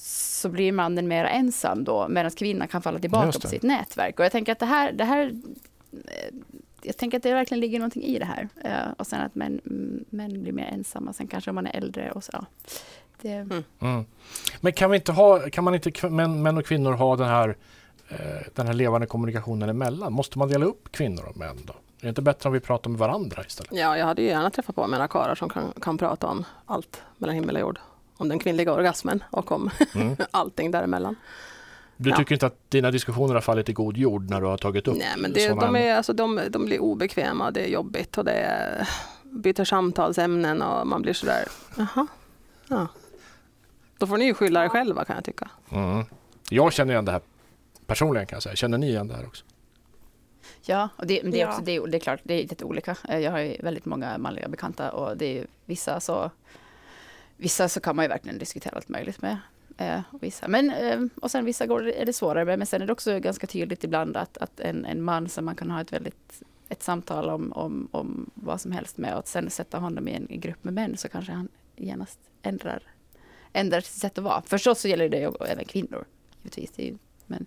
så 0.01 0.49
blir 0.49 0.71
mannen 0.71 1.07
mer 1.07 1.25
ensam 1.25 1.83
då 1.83 2.07
medan 2.09 2.31
kvinnan 2.31 2.67
kan 2.67 2.81
falla 2.81 2.99
tillbaka 2.99 3.39
på 3.39 3.47
sitt 3.47 3.63
nätverk. 3.63 4.19
Och 4.19 4.25
jag 4.25 4.31
tänker 4.31 4.51
att 4.51 4.59
det 4.59 4.65
här, 4.65 4.91
det 4.91 5.03
här 5.03 5.31
jag 6.81 6.97
tänker 6.97 7.17
att 7.17 7.23
det 7.23 7.33
verkligen 7.33 7.59
ligger 7.61 7.79
någonting 7.79 8.03
i 8.03 8.19
det 8.19 8.25
här. 8.25 8.49
Eh, 8.63 8.91
och 8.97 9.07
sen 9.07 9.21
att 9.21 9.35
män, 9.35 9.61
mm, 9.65 10.05
män 10.09 10.41
blir 10.43 10.51
mer 10.53 10.65
ensamma, 10.73 11.13
sen 11.13 11.27
kanske 11.27 11.51
om 11.51 11.55
man 11.55 11.67
är 11.67 11.75
äldre 11.75 12.11
och 12.11 12.23
så. 12.23 12.31
Ja. 12.33 12.45
Det, 13.21 13.47
Mm. 13.79 14.05
Men 14.61 14.73
kan, 14.73 14.91
vi 14.91 14.97
inte 14.97 15.11
ha, 15.11 15.49
kan 15.49 15.63
man 15.63 15.75
inte 15.75 16.09
män, 16.09 16.43
män 16.43 16.57
och 16.57 16.65
kvinnor 16.65 16.91
ha 16.93 17.15
den 17.15 17.27
här, 17.27 17.57
eh, 18.09 18.17
den 18.55 18.67
här 18.67 18.73
levande 18.73 19.07
kommunikationen 19.07 19.69
emellan? 19.69 20.13
Måste 20.13 20.37
man 20.39 20.49
dela 20.49 20.65
upp 20.65 20.91
kvinnor 20.91 21.25
och 21.29 21.37
män 21.37 21.57
då? 21.65 21.73
Är 21.73 22.03
det 22.03 22.09
inte 22.09 22.21
bättre 22.21 22.49
om 22.49 22.53
vi 22.53 22.59
pratar 22.59 22.89
med 22.89 22.99
varandra 22.99 23.43
istället? 23.47 23.71
Ja, 23.73 23.97
jag 23.97 24.05
hade 24.05 24.21
ju 24.21 24.27
gärna 24.27 24.49
träffat 24.49 24.75
på 24.75 24.87
mina 24.87 25.07
karlar 25.07 25.35
som 25.35 25.49
kan, 25.49 25.73
kan 25.81 25.97
prata 25.97 26.27
om 26.27 26.45
allt 26.65 27.01
mellan 27.17 27.35
himmel 27.35 27.55
och 27.55 27.61
jord. 27.61 27.79
Om 28.17 28.29
den 28.29 28.39
kvinnliga 28.39 28.73
orgasmen 28.73 29.23
och 29.31 29.51
om 29.51 29.69
Mm. 29.95 30.15
allting 30.31 30.71
däremellan. 30.71 31.15
Du 32.01 32.09
Ja. 32.09 32.15
tycker 32.17 32.35
inte 32.35 32.45
att 32.45 32.71
dina 32.71 32.91
diskussioner 32.91 33.33
har 33.33 33.41
fallit 33.41 33.69
i 33.69 33.73
god 33.73 33.97
jord 33.97 34.29
när 34.29 34.41
du 34.41 34.47
har 34.47 34.57
tagit 34.57 34.87
upp 34.87 34.97
Nej, 34.97 35.13
men 35.17 35.33
det, 35.33 35.39
sådana 35.47 35.65
de, 35.71 35.75
är, 35.75 35.95
alltså, 35.95 36.13
de, 36.13 36.41
de 36.49 36.65
blir 36.65 36.79
obekväma 36.79 37.45
och 37.45 37.53
det 37.53 37.59
är 37.61 37.67
jobbigt 37.67 38.17
och 38.17 38.25
det 38.25 38.31
är, 38.31 38.87
byter 39.23 39.63
samtalsämnen 39.63 40.61
och 40.61 40.87
man 40.87 41.01
blir 41.01 41.13
sådär, 41.13 41.47
jaha, 41.77 42.07
ja. 42.67 42.87
Då 43.97 44.07
får 44.07 44.17
ni 44.17 44.25
ju 44.25 44.33
skylla 44.33 44.65
er 44.65 44.69
själva 44.69 45.05
kan 45.05 45.15
jag 45.15 45.25
tycka. 45.25 45.49
Mm. 45.71 46.05
Jag 46.49 46.73
känner 46.73 46.93
igen 46.93 47.05
det 47.05 47.11
här 47.11 47.21
personligen 47.85 48.27
kan 48.27 48.35
jag 48.35 48.43
säga. 48.43 48.55
Känner 48.55 48.77
ni 48.77 48.87
igen 48.89 49.07
det 49.07 49.15
här 49.15 49.25
också? 49.25 49.45
Ja, 50.65 50.89
och 50.95 51.07
det, 51.07 51.23
men 51.23 51.31
det, 51.31 51.41
är 51.41 51.47
också, 51.49 51.61
det, 51.61 51.75
är, 51.75 51.87
det 51.87 51.97
är 51.97 51.99
klart, 51.99 52.19
det 52.23 52.33
är 52.33 52.41
lite 52.41 52.65
olika. 52.65 52.95
Eh, 53.09 53.17
Jag 53.19 53.31
har 53.31 53.39
ju 53.39 53.57
väldigt 53.59 53.85
många 53.85 54.17
manliga 54.17 54.47
bekanta 54.47 54.91
och 54.91 55.17
det 55.17 55.39
är 55.39 55.47
vissa 55.65 55.99
så 55.99 56.31
Vissa 57.37 57.69
så 57.69 57.79
kan 57.79 57.95
man 57.95 58.05
ju 58.05 58.09
verkligen 58.09 58.37
diskutera 58.37 58.75
allt 58.75 58.89
möjligt 58.89 59.21
med. 59.21 59.37
Eh, 59.79 60.01
och, 60.11 60.23
vissa. 60.23 60.47
Men, 60.47 60.69
eh, 60.69 60.99
och 61.21 61.31
sen 61.31 61.45
vissa 61.45 61.65
går 61.65 61.87
är 61.87 62.05
det 62.05 62.13
svårare 62.13 62.45
med, 62.45 62.59
men 62.59 62.67
sen 62.67 62.81
är 62.81 62.85
det 62.85 62.91
också 62.91 63.19
ganska 63.19 63.47
tydligt 63.47 63.83
ibland 63.83 64.17
att, 64.17 64.37
att 64.37 64.59
en, 64.59 64.85
en 64.85 65.03
man 65.03 65.29
som 65.29 65.45
man 65.45 65.55
kan 65.55 65.71
ha 65.71 65.81
ett 65.81 65.93
väldigt 65.93 66.43
ett 66.69 66.83
samtal 66.83 67.29
om, 67.29 67.53
om, 67.53 67.87
om 67.91 68.29
vad 68.33 68.61
som 68.61 68.71
helst 68.71 68.97
med 68.97 69.13
och 69.13 69.19
att 69.19 69.27
sen 69.27 69.49
sätta 69.49 69.77
honom 69.77 70.07
i 70.07 70.13
en 70.13 70.27
grupp 70.29 70.63
med 70.63 70.73
män 70.73 70.97
så 70.97 71.09
kanske 71.09 71.31
han 71.31 71.49
genast 71.75 72.19
ändrar, 72.41 72.83
ändrar 73.53 73.81
sitt 73.81 74.01
sätt 74.01 74.17
att 74.17 74.23
vara. 74.23 74.41
Förstås 74.41 74.81
så 74.81 74.87
gäller 74.87 75.09
det 75.09 75.19
ju 75.19 75.31
även 75.47 75.65
kvinnor, 75.65 76.05
givetvis. 76.41 76.71
Det 76.71 76.83
ju, 76.83 76.97
men 77.25 77.45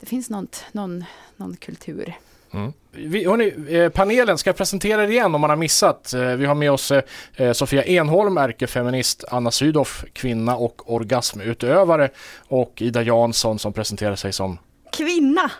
det 0.00 0.06
finns 0.06 0.30
något, 0.30 0.64
någon, 0.72 1.04
någon 1.36 1.56
kultur. 1.56 2.14
Mm. 2.52 2.72
Vi, 2.92 3.24
hörni, 3.26 3.76
eh, 3.76 3.88
panelen 3.88 4.38
ska 4.38 4.48
jag 4.50 4.56
presentera 4.56 5.04
er 5.04 5.08
igen 5.08 5.34
om 5.34 5.40
man 5.40 5.50
har 5.50 5.56
missat. 5.56 6.12
Eh, 6.14 6.20
Vi 6.20 6.46
har 6.46 6.54
med 6.54 6.72
oss 6.72 6.92
eh, 7.36 7.52
Sofia 7.52 7.82
Enholm, 7.84 8.38
ärkefeminist, 8.38 9.24
Anna 9.30 9.50
Sydow, 9.50 9.88
kvinna 10.12 10.56
och 10.56 10.92
orgasmutövare 10.94 12.08
och 12.48 12.82
Ida 12.82 13.02
Jansson 13.02 13.58
som 13.58 13.72
presenterar 13.72 14.16
sig 14.16 14.32
som 14.32 14.58
Kvinna! 14.92 15.50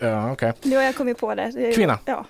Ja, 0.00 0.32
okej. 0.32 0.52
Nu 0.62 0.76
har 0.76 0.82
jag 0.82 0.94
kommit 0.96 1.18
på 1.18 1.34
det. 1.34 1.72
Kvinna. 1.74 1.98
Ja. 2.04 2.26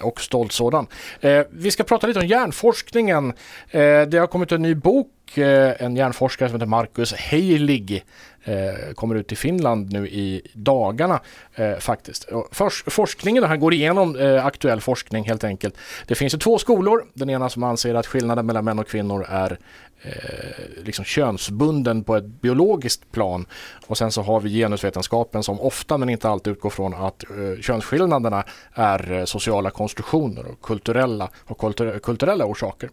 och 0.00 0.20
stolt 0.20 0.52
sådan. 0.52 0.86
Eh, 1.20 1.42
vi 1.50 1.70
ska 1.70 1.82
prata 1.84 2.06
lite 2.06 2.20
om 2.20 2.26
hjärnforskningen. 2.26 3.32
Eh, 3.70 4.02
det 4.02 4.18
har 4.18 4.26
kommit 4.26 4.52
en 4.52 4.62
ny 4.62 4.74
bok, 4.74 5.06
och 5.28 5.38
eh, 5.38 5.74
en 5.78 5.96
hjärnforskare 5.96 6.48
som 6.48 6.56
heter 6.56 6.66
Marcus 6.66 7.12
Heilig. 7.12 8.04
Eh, 8.44 8.94
kommer 8.94 9.14
ut 9.14 9.32
i 9.32 9.36
Finland 9.36 9.92
nu 9.92 10.08
i 10.08 10.42
dagarna 10.52 11.20
eh, 11.54 11.76
faktiskt. 11.78 12.28
Forskningen 12.86 13.44
här 13.44 13.56
går 13.56 13.74
igenom 13.74 14.16
eh, 14.16 14.46
aktuell 14.46 14.80
forskning 14.80 15.24
helt 15.24 15.44
enkelt. 15.44 15.74
Det 16.06 16.14
finns 16.14 16.34
ju 16.34 16.38
två 16.38 16.58
skolor. 16.58 17.06
Den 17.14 17.30
ena 17.30 17.48
som 17.48 17.62
anser 17.62 17.94
att 17.94 18.06
skillnaden 18.06 18.46
mellan 18.46 18.64
män 18.64 18.78
och 18.78 18.88
kvinnor 18.88 19.26
är 19.28 19.58
eh, 20.02 20.84
liksom 20.84 21.04
könsbunden 21.04 22.04
på 22.04 22.16
ett 22.16 22.24
biologiskt 22.24 23.12
plan. 23.12 23.46
Och 23.86 23.98
sen 23.98 24.12
så 24.12 24.22
har 24.22 24.40
vi 24.40 24.50
genusvetenskapen 24.50 25.42
som 25.42 25.60
ofta 25.60 25.98
men 25.98 26.08
inte 26.08 26.28
alltid 26.28 26.52
utgår 26.52 26.70
från 26.70 26.94
att 26.94 27.24
eh, 27.30 27.60
könsskillnaderna 27.60 28.44
är 28.74 29.12
eh, 29.12 29.24
sociala 29.24 29.70
konstruktioner 29.70 30.46
och 30.46 30.62
kulturella, 30.62 31.28
och 31.46 31.58
kultur, 31.58 31.98
kulturella 31.98 32.44
orsaker. 32.44 32.90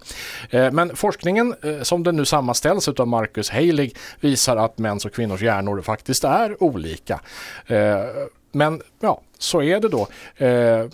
Eh, 0.50 0.72
men 0.72 0.96
forskningen 0.96 1.56
eh, 1.62 1.82
som 1.82 2.04
den 2.04 2.16
nu 2.16 2.25
sammanställs 2.26 2.88
av 2.88 3.08
Marcus 3.08 3.50
Heilig 3.50 3.98
visar 4.20 4.58
att 4.58 4.78
mäns 4.78 5.06
och 5.06 5.14
kvinnors 5.14 5.42
hjärnor 5.42 5.82
faktiskt 5.82 6.24
är 6.24 6.64
olika. 6.64 7.20
Eh, 7.68 8.04
men 8.52 8.82
ja, 9.00 9.22
så 9.46 9.62
är 9.62 9.80
det 9.80 9.90
då. 9.90 10.08
Eh, 10.46 10.86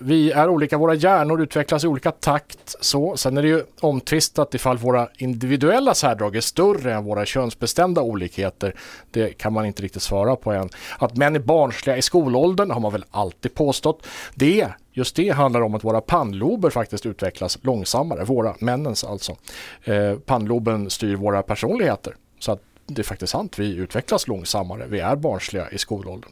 vi 0.00 0.32
är 0.32 0.48
olika, 0.48 0.78
våra 0.78 0.94
hjärnor 0.94 1.42
utvecklas 1.42 1.84
i 1.84 1.86
olika 1.86 2.10
takt. 2.10 2.76
Så. 2.80 3.16
Sen 3.16 3.36
är 3.36 3.42
det 3.42 3.48
ju 3.48 3.62
omtvistat 3.80 4.54
ifall 4.54 4.78
våra 4.78 5.08
individuella 5.18 5.94
särdrag 5.94 6.36
är 6.36 6.40
större 6.40 6.94
än 6.94 7.04
våra 7.04 7.26
könsbestämda 7.26 8.02
olikheter. 8.02 8.74
Det 9.10 9.38
kan 9.38 9.52
man 9.52 9.66
inte 9.66 9.82
riktigt 9.82 10.02
svara 10.02 10.36
på 10.36 10.52
än. 10.52 10.68
Att 10.98 11.16
män 11.16 11.36
är 11.36 11.40
barnsliga 11.40 11.96
i 11.96 12.02
skolåldern 12.02 12.70
har 12.70 12.80
man 12.80 12.92
väl 12.92 13.04
alltid 13.10 13.54
påstått. 13.54 14.06
Det, 14.34 14.68
just 14.92 15.16
det 15.16 15.28
handlar 15.28 15.60
om 15.60 15.74
att 15.74 15.84
våra 15.84 16.00
pannlober 16.00 16.70
faktiskt 16.70 17.06
utvecklas 17.06 17.58
långsammare, 17.62 18.24
våra, 18.24 18.54
männens 18.58 19.04
alltså. 19.04 19.36
Eh, 19.84 20.14
pannloben 20.14 20.90
styr 20.90 21.16
våra 21.16 21.42
personligheter. 21.42 22.14
Så 22.38 22.52
att 22.52 22.60
det 22.86 23.02
är 23.02 23.04
faktiskt 23.04 23.32
sant, 23.32 23.58
vi 23.58 23.74
utvecklas 23.74 24.28
långsammare, 24.28 24.86
vi 24.88 25.00
är 25.00 25.16
barnsliga 25.16 25.70
i 25.70 25.78
skolåldern. 25.78 26.30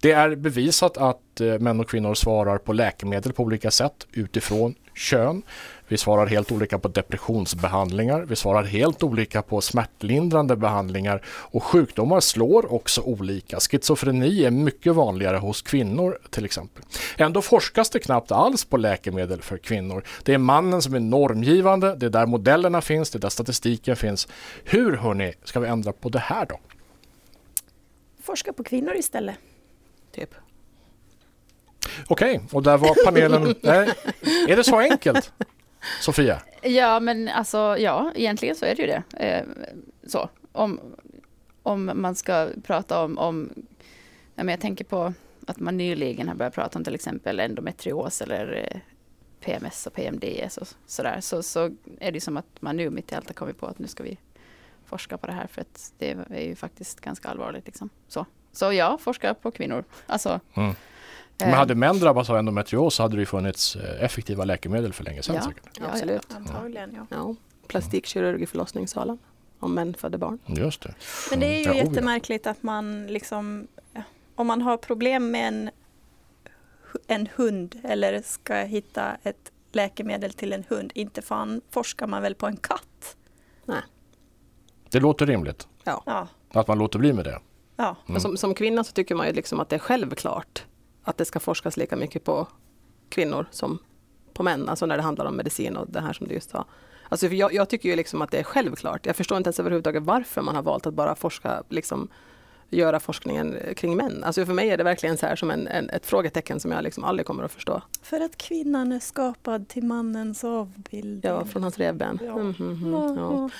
Det 0.00 0.12
är 0.12 0.36
bevisat 0.36 0.96
att 0.96 1.40
eh, 1.40 1.58
män 1.58 1.80
och 1.80 1.88
kvinnor 1.88 2.14
svarar 2.14 2.58
på 2.58 2.72
läkemedel 2.72 3.32
på 3.32 3.42
olika 3.42 3.70
sätt 3.70 4.06
utifrån 4.12 4.74
kön. 4.94 5.42
Vi 5.88 5.98
svarar 5.98 6.26
helt 6.26 6.52
olika 6.52 6.78
på 6.78 6.88
depressionsbehandlingar. 6.88 8.22
Vi 8.22 8.36
svarar 8.36 8.62
helt 8.62 9.02
olika 9.02 9.42
på 9.42 9.60
smärtlindrande 9.60 10.56
behandlingar 10.56 11.22
och 11.26 11.62
sjukdomar 11.62 12.20
slår 12.20 12.72
också 12.72 13.00
olika. 13.00 13.60
Schizofreni 13.60 14.44
är 14.44 14.50
mycket 14.50 14.94
vanligare 14.94 15.36
hos 15.36 15.62
kvinnor 15.62 16.18
till 16.30 16.44
exempel. 16.44 16.84
Ändå 17.16 17.42
forskas 17.42 17.90
det 17.90 17.98
knappt 17.98 18.32
alls 18.32 18.64
på 18.64 18.76
läkemedel 18.76 19.42
för 19.42 19.58
kvinnor. 19.58 20.04
Det 20.24 20.34
är 20.34 20.38
mannen 20.38 20.82
som 20.82 20.94
är 20.94 21.00
normgivande, 21.00 21.96
det 21.96 22.06
är 22.06 22.10
där 22.10 22.26
modellerna 22.26 22.80
finns, 22.80 23.10
det 23.10 23.18
är 23.18 23.20
där 23.20 23.28
statistiken 23.28 23.96
finns. 23.96 24.28
Hur 24.64 24.96
hörni, 24.96 25.34
ska 25.44 25.60
vi 25.60 25.68
ändra 25.68 25.92
på 25.92 26.08
det 26.08 26.18
här 26.18 26.46
då? 26.46 26.58
Forska 28.22 28.52
på 28.52 28.64
kvinnor 28.64 28.96
istället. 28.96 29.36
Typ. 30.12 30.34
Okej, 32.08 32.40
och 32.52 32.62
där 32.62 32.78
var 32.78 33.04
panelen... 33.04 33.54
Nej, 33.62 33.92
är 34.48 34.56
det 34.56 34.64
så 34.64 34.78
enkelt? 34.78 35.32
Sofia? 36.00 36.42
Ja, 36.62 37.00
men 37.00 37.28
alltså 37.28 37.76
ja, 37.78 38.12
egentligen 38.14 38.56
så 38.56 38.64
är 38.64 38.74
det 38.74 38.82
ju 38.82 38.88
det. 38.88 39.02
Eh, 39.26 39.46
så, 40.06 40.30
om, 40.52 40.80
om 41.62 41.92
man 41.94 42.14
ska 42.14 42.48
prata 42.62 43.04
om, 43.04 43.18
om 43.18 43.50
ja, 44.34 44.44
men 44.44 44.48
jag 44.48 44.60
tänker 44.60 44.84
på 44.84 45.12
att 45.46 45.60
man 45.60 45.76
nyligen 45.76 46.28
har 46.28 46.34
börjat 46.34 46.54
prata 46.54 46.78
om 46.78 46.84
till 46.84 46.94
exempel 46.94 47.40
endometrios 47.40 48.22
eller 48.22 48.68
eh, 48.70 48.80
PMS 49.40 49.86
och 49.86 49.92
PMDS 49.92 50.56
och 50.56 50.68
sådär, 50.86 51.20
så, 51.20 51.42
så 51.42 51.70
är 52.00 52.12
det 52.12 52.20
som 52.20 52.36
att 52.36 52.46
man 52.60 52.76
nu 52.76 52.90
mitt 52.90 53.12
i 53.12 53.14
allt 53.14 53.28
har 53.28 53.34
kommit 53.34 53.58
på 53.58 53.66
att 53.66 53.78
nu 53.78 53.86
ska 53.86 54.02
vi 54.02 54.18
forska 54.92 55.18
på 55.18 55.26
det 55.26 55.32
här 55.32 55.46
för 55.46 55.60
att 55.60 55.92
det 55.98 56.10
är 56.30 56.40
ju 56.44 56.54
faktiskt 56.56 57.00
ganska 57.00 57.28
allvarligt. 57.28 57.66
Liksom. 57.66 57.90
Så. 58.08 58.26
så 58.52 58.72
ja, 58.72 58.98
forska 59.00 59.34
på 59.34 59.50
kvinnor. 59.50 59.84
Alltså, 60.06 60.40
Mm. 60.54 60.74
Men 61.38 61.48
eh, 61.48 61.54
hade 61.56 61.74
män 61.74 61.98
drabbats 61.98 62.30
av 62.30 62.36
endometrios 62.36 62.94
så 62.94 63.02
hade 63.02 63.16
det 63.16 63.20
ju 63.20 63.26
funnits 63.26 63.76
eh, 63.76 64.04
effektiva 64.04 64.44
läkemedel 64.44 64.92
för 64.92 65.04
länge 65.04 65.22
sedan 65.22 65.34
Ja. 65.36 65.42
säkert. 65.42 65.78
ja, 65.80 65.84
Absolut. 65.92 66.34
Antagligen, 66.36 66.94
ja. 66.96 67.06
Ja. 67.10 67.34
Plastikkirurg 67.68 68.42
i 68.42 68.46
förlossningssalen. 68.46 69.18
Om 69.58 69.74
män 69.74 69.94
födde 69.94 70.18
barn. 70.18 70.38
Just 70.46 70.82
det. 70.82 70.94
Men 71.30 71.40
det 71.40 71.46
är 71.46 71.58
ju 71.58 71.64
Ja, 71.64 71.70
oh 71.72 71.76
ja. 71.78 71.84
jättemärkligt 71.84 72.46
att 72.46 72.62
man 72.62 73.06
liksom, 73.06 73.68
om 74.34 74.46
man 74.46 74.62
har 74.62 74.76
problem 74.76 75.30
med 75.30 75.48
en, 75.48 75.70
en 77.06 77.28
hund 77.36 77.80
eller 77.84 78.22
ska 78.22 78.54
hitta 78.54 79.16
ett 79.22 79.52
läkemedel 79.72 80.32
till 80.32 80.52
en 80.52 80.64
hund, 80.68 80.92
inte 80.94 81.22
fan 81.22 81.60
forskar 81.70 82.06
man 82.06 82.22
väl 82.22 82.34
på 82.34 82.46
en 82.46 82.56
katt? 82.56 83.16
Det 84.92 85.00
låter 85.00 85.26
rimligt 85.26 85.68
Ja, 85.84 86.26
att 86.52 86.68
man 86.68 86.78
låter 86.78 86.98
bli 86.98 87.12
med 87.12 87.24
det. 87.24 87.38
ja. 87.76 87.84
Mm. 87.84 87.96
Men 88.06 88.20
Som, 88.20 88.36
som 88.36 88.54
kvinna 88.54 88.84
så 88.84 88.92
tycker 88.92 89.14
man 89.14 89.26
ju 89.26 89.32
liksom 89.32 89.60
att 89.60 89.68
det 89.68 89.76
är 89.76 89.80
självklart 89.80 90.64
att 91.04 91.16
det 91.18 91.24
ska 91.24 91.40
forskas 91.40 91.76
lika 91.76 91.96
mycket 91.96 92.24
på 92.24 92.46
kvinnor 93.08 93.46
som 93.50 93.78
på 94.34 94.42
män. 94.42 94.68
Alltså 94.68 94.86
när 94.86 94.96
det 94.96 95.02
handlar 95.02 95.24
om 95.26 95.36
medicin 95.36 95.76
och 95.76 95.86
det 95.90 96.00
här 96.00 96.12
som 96.12 96.28
du 96.28 96.34
just 96.34 96.50
sa. 96.50 96.64
Alltså 97.08 97.28
för 97.28 97.34
jag, 97.34 97.54
jag 97.54 97.68
tycker 97.68 97.88
ju 97.88 97.96
liksom 97.96 98.22
att 98.22 98.30
det 98.30 98.38
är 98.38 98.42
självklart. 98.42 99.06
Jag 99.06 99.16
förstår 99.16 99.36
inte 99.38 99.48
ens 99.48 99.60
överhuvudtaget 99.60 100.02
varför 100.02 100.42
man 100.42 100.54
har 100.56 100.62
valt 100.62 100.86
att 100.86 100.94
bara 100.94 101.14
forska, 101.14 101.62
liksom 101.68 102.08
göra 102.72 103.00
forskningen 103.00 103.58
kring 103.76 103.96
män. 103.96 104.24
Alltså 104.24 104.46
för 104.46 104.52
mig 104.52 104.70
är 104.70 104.76
det 104.76 104.84
verkligen 104.84 105.16
så 105.16 105.26
här 105.26 105.36
som 105.36 105.50
en, 105.50 105.68
en, 105.68 105.90
ett 105.90 106.06
frågetecken 106.06 106.60
som 106.60 106.72
jag 106.72 106.84
liksom 106.84 107.04
aldrig 107.04 107.26
kommer 107.26 107.44
att 107.44 107.52
förstå. 107.52 107.82
För 108.02 108.20
att 108.20 108.36
kvinnan 108.36 108.92
är 108.92 109.00
skapad 109.00 109.68
till 109.68 109.84
mannens 109.84 110.44
avbild. 110.44 111.24
Ja, 111.24 111.44
från 111.44 111.62
hans 111.62 111.78
revben. 111.78 112.18
Ja. 112.22 112.32
Mm, 112.32 112.54
mm, 112.60 112.84
mm, 112.84 113.16
ja. 113.16 113.50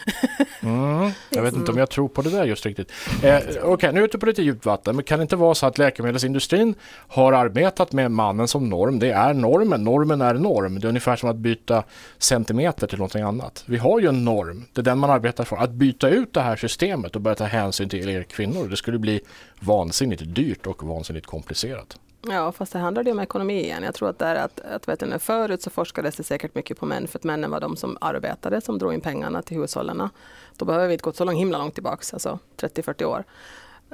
Mm. 0.61 1.11
Jag 1.31 1.43
vet 1.43 1.55
inte 1.55 1.73
om 1.73 1.79
jag 1.79 1.91
tror 1.91 2.09
på 2.09 2.23
det 2.23 2.31
där 2.31 2.45
just 2.45 2.67
riktigt. 2.67 2.93
Eh, 3.23 3.39
Okej, 3.63 3.93
nu 3.93 3.99
är 3.99 4.03
jag 4.03 4.05
ute 4.09 4.19
på 4.19 4.27
lite 4.27 4.43
djupt 4.43 4.67
vatten. 4.67 4.97
Men 4.97 5.05
kan 5.05 5.19
det 5.19 5.23
inte 5.23 5.37
vara 5.37 5.55
så 5.55 5.67
att 5.67 5.79
läkemedelsindustrin 5.79 6.75
har 7.09 7.33
arbetat 7.33 7.93
med 7.93 8.11
mannen 8.11 8.49
som 8.49 8.69
norm? 8.69 8.99
Det 8.99 9.11
är 9.11 9.35
normen. 9.35 9.85
Normen 9.85 10.21
är 10.21 10.35
norm. 10.35 10.81
Det 10.81 10.87
är 10.87 10.89
ungefär 10.89 11.17
som 11.17 11.31
att 11.31 11.37
byta 11.37 11.85
centimeter 12.19 12.87
till 12.87 12.99
någonting 12.99 13.23
annat. 13.23 13.65
Vi 13.67 13.77
har 13.77 14.01
ju 14.01 14.09
en 14.09 14.25
norm. 14.25 14.65
Det 14.73 14.81
är 14.81 14.85
den 14.85 14.99
man 14.99 15.11
arbetar 15.11 15.45
för. 15.45 15.57
Att 15.57 15.71
byta 15.71 16.09
ut 16.09 16.33
det 16.33 16.41
här 16.41 16.57
systemet 16.57 17.17
och 17.17 17.23
börja 17.23 17.35
ta 17.35 17.45
hänsyn 17.45 17.89
till 17.89 18.09
er 18.09 18.23
kvinnor. 18.23 18.69
Det 18.69 18.77
skulle 18.77 18.99
bli 19.03 19.21
vansinnigt 19.61 20.23
dyrt 20.27 20.67
och 20.67 20.83
vansinnigt 20.83 21.27
komplicerat. 21.27 21.99
Ja, 22.29 22.53
fast 22.53 22.73
det 22.73 22.79
handlar 22.79 23.05
ju 23.05 23.11
om 23.11 23.21
ekonomi 23.21 23.61
igen. 23.61 23.83
Jag 23.83 23.95
tror 23.95 24.09
att, 24.09 24.19
det 24.19 24.25
är 24.25 24.35
att, 24.37 24.61
att 24.61 24.89
vet 24.89 25.01
du, 25.01 25.19
förut 25.19 25.63
så 25.63 25.71
forskades 25.71 26.17
det 26.17 26.23
säkert 26.23 26.55
mycket 26.55 26.79
på 26.79 26.87
män 26.87 27.09
för 27.09 27.19
att 27.19 27.25
männen 27.25 27.51
var 27.51 27.61
de 27.61 27.77
som 27.77 27.99
arbetade, 28.01 28.61
som 28.61 28.79
drog 28.79 28.95
in 28.95 29.01
pengarna 29.01 29.43
till 29.43 29.57
hushållen. 29.57 30.09
Då 30.57 30.65
behöver 30.65 30.87
vi 30.87 30.93
inte 30.93 31.03
gå 31.05 31.13
så 31.13 31.25
långt, 31.25 31.39
himla 31.39 31.59
långt 31.59 31.75
tillbaks, 31.75 32.15
alltså 32.15 32.39
30-40 32.57 33.05
år. 33.05 33.25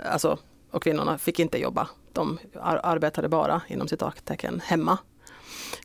Alltså, 0.04 0.38
och 0.70 0.82
kvinnorna 0.82 1.18
fick 1.18 1.38
inte 1.38 1.58
jobba. 1.58 1.88
De 2.12 2.38
ar- 2.60 2.80
arbetade 2.82 3.28
bara 3.28 3.60
inom 3.68 3.88
citattecken 3.88 4.60
hemma. 4.64 4.98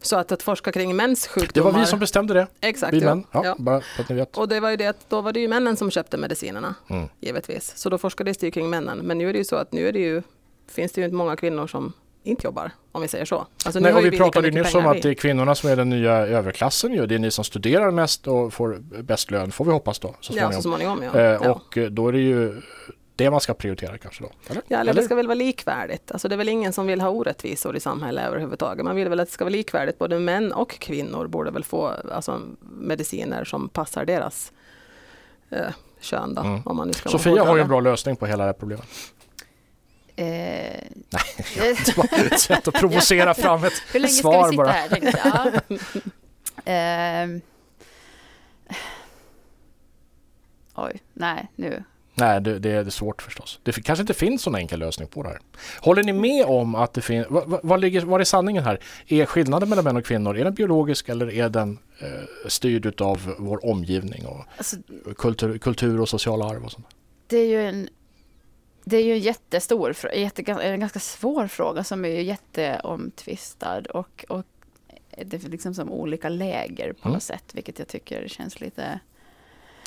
Så 0.01 0.15
att, 0.15 0.31
att 0.31 0.43
forska 0.43 0.71
kring 0.71 0.95
mäns 0.95 1.23
Det 1.23 1.29
sjukdomar. 1.41 1.71
var 1.71 1.79
vi 1.79 1.85
som 1.85 1.99
bestämde 1.99 2.33
det, 2.33 2.47
Exakt, 2.61 2.93
vi 2.93 2.99
ja. 2.99 3.15
män. 3.15 3.23
Ja, 3.31 3.41
Ja. 3.45 3.55
Bara 3.57 3.81
för 3.81 4.03
att 4.03 4.09
ni 4.09 4.15
vet. 4.15 4.37
Och 4.37 4.47
det 4.47 4.59
var 4.59 4.69
ju 4.69 4.75
det 4.77 4.87
att 4.87 5.09
då 5.09 5.21
var 5.21 5.31
det 5.33 5.39
ju 5.39 5.47
männen 5.47 5.77
som 5.77 5.91
köpte 5.91 6.17
medicinerna, 6.17 6.75
Mm. 6.89 7.07
givetvis. 7.19 7.73
Så 7.77 7.89
då 7.89 7.97
forskades 7.97 8.37
det 8.37 8.45
ju 8.45 8.51
kring 8.51 8.69
männen. 8.69 8.97
Men 8.97 9.17
nu 9.17 9.29
är 9.29 9.33
det 9.33 9.39
ju 9.39 9.45
så 9.45 9.55
att 9.55 9.71
nu 9.71 9.87
är 9.87 9.91
det 9.91 9.99
ju, 9.99 10.21
finns 10.71 10.91
det 10.91 11.01
ju 11.01 11.05
inte 11.05 11.15
många 11.15 11.35
kvinnor 11.35 11.67
som 11.67 11.93
inte 12.25 12.47
jobbar, 12.47 12.71
om 12.91 13.01
vi 13.01 13.07
säger 13.07 13.25
så. 13.25 13.47
Alltså, 13.65 13.79
Nej, 13.79 13.93
och 13.93 14.05
vi 14.05 14.17
pratade 14.17 14.47
ju 14.47 14.53
nyss 14.63 14.75
om 14.75 14.85
att 14.87 15.01
det 15.01 15.09
är 15.09 15.13
kvinnorna 15.13 15.55
som 15.55 15.69
är 15.69 15.75
den 15.75 15.89
nya 15.89 16.11
överklassen 16.13 16.93
ju. 16.93 17.05
Det 17.05 17.15
är 17.15 17.19
ni 17.19 17.31
som 17.31 17.43
studerar 17.43 17.91
mest 17.91 18.27
och 18.27 18.53
får 18.53 18.77
bäst 19.03 19.31
lön, 19.31 19.51
får 19.51 19.65
vi 19.65 19.71
hoppas 19.71 19.99
då, 19.99 20.07
så 20.07 20.33
Ja, 20.33 20.51
småningom. 20.51 20.53
så 20.53 20.61
småningom 20.61 21.03
ja. 21.03 21.19
Eh, 21.19 21.25
ja. 21.43 21.51
Och 21.51 21.77
då 21.91 22.07
är 22.07 22.11
det 22.11 22.19
ju 22.19 22.61
det 23.15 23.31
man 23.31 23.41
ska 23.41 23.53
prioritera 23.53 23.97
kanske 23.97 24.23
då? 24.23 24.29
Eller? 24.49 24.61
Ja, 24.67 24.79
eller 24.79 24.93
det 24.93 25.03
ska 25.03 25.15
väl 25.15 25.27
vara 25.27 25.35
likvärdigt. 25.35 26.11
Alltså 26.11 26.27
det 26.27 26.35
är 26.35 26.37
väl 26.37 26.49
ingen 26.49 26.73
som 26.73 26.87
vill 26.87 27.01
ha 27.01 27.09
orättvisor 27.09 27.75
i 27.75 27.79
samhället 27.79 28.27
överhuvudtaget. 28.27 28.85
Man 28.85 28.95
vill 28.95 29.09
väl 29.09 29.19
att 29.19 29.27
det 29.27 29.33
ska 29.33 29.43
vara 29.45 29.51
likvärdigt. 29.51 29.97
Både 29.99 30.19
män 30.19 30.53
och 30.53 30.71
kvinnor 30.79 31.27
borde 31.27 31.51
väl 31.51 31.63
få 31.63 31.87
alltså, 32.11 32.41
mediciner 32.61 33.43
som 33.43 33.69
passar 33.69 34.05
deras 34.05 34.51
eh, 35.49 35.69
kön. 35.99 36.35
Då, 36.35 36.41
Mm. 36.41 36.61
om 36.65 36.77
man 36.77 36.87
nu 36.87 36.93
ska 36.93 37.09
Sofia 37.09 37.43
har 37.43 37.55
ju 37.55 37.61
en 37.61 37.67
bra 37.67 37.79
lösning 37.79 38.15
på 38.15 38.25
hela 38.25 38.43
det 38.43 38.47
här 38.47 38.53
problemet. 38.53 38.85
Eh, 40.15 40.83
Sätt 42.37 42.67
att 42.67 42.73
provocera 42.73 43.33
fram 43.33 43.63
ett 43.63 43.73
Hur 43.93 43.99
länge 43.99 44.13
ska 44.13 44.21
svar 44.21 44.43
vi 44.43 44.49
sitta 44.51 44.63
bara. 44.63 44.71
här? 44.71 44.89
Tänkte 44.89 45.21
jag. 45.23 45.53
Ja. 45.67 45.79
Ehm. 46.65 47.41
Oj, 50.75 51.01
nej 51.13 51.47
nu. 51.55 51.83
Nej, 52.15 52.41
det, 52.41 52.59
det 52.59 52.69
är 52.71 52.89
svårt 52.89 53.21
förstås. 53.21 53.59
Det 53.63 53.71
kanske 53.71 54.01
inte 54.01 54.13
finns 54.13 54.45
någon 54.45 54.55
enkel 54.55 54.79
lösning 54.79 55.07
på 55.07 55.23
det 55.23 55.29
här. 55.29 55.39
Håller 55.81 56.03
ni 56.03 56.13
med 56.13 56.45
om 56.45 56.75
att 56.75 56.93
det 56.93 57.01
finns, 57.01 57.27
vad, 57.29 57.47
vad, 57.49 57.59
vad, 57.63 57.79
ligger, 57.81 58.01
vad 58.01 58.21
är 58.21 58.25
sanningen 58.25 58.63
här? 58.63 58.79
Är 59.07 59.25
skillnaden 59.25 59.69
mellan 59.69 59.83
män 59.85 59.97
och 59.97 60.05
kvinnor, 60.05 60.37
är 60.37 60.43
den 60.43 60.53
biologisk 60.53 61.09
eller 61.09 61.31
är 61.33 61.49
den 61.49 61.79
eh, 61.99 62.07
styrd 62.47 63.01
av 63.01 63.33
vår 63.37 63.65
omgivning 63.65 64.25
och 64.25 64.45
Alltså, 64.57 64.77
kultur, 65.17 65.57
kultur 65.57 66.01
och 66.01 66.09
sociala 66.09 66.45
arv 66.45 66.65
och 66.65 66.71
sånt? 66.71 66.87
det 67.27 67.37
är 67.37 67.47
ju 67.47 67.67
en 67.67 67.89
det 68.85 68.97
är 68.97 69.03
ju 69.03 69.13
en 69.13 69.19
jättestor 69.19 69.95
jätte, 70.15 70.41
en 70.51 70.79
ganska 70.79 70.99
svår 70.99 71.47
fråga 71.47 71.83
som 71.83 72.05
är 72.05 72.09
ju 72.09 72.21
jätteomtvistad 72.21 73.81
och, 73.93 74.25
och 74.29 74.43
det 75.25 75.45
är 75.45 75.49
liksom 75.49 75.73
som 75.73 75.91
olika 75.91 76.29
läger 76.29 76.93
på 76.93 77.07
Mm. 77.07 77.13
något 77.13 77.23
sätt, 77.23 77.43
vilket 77.53 77.79
jag 77.79 77.87
tycker 77.87 78.27
känns 78.27 78.61
lite... 78.61 78.99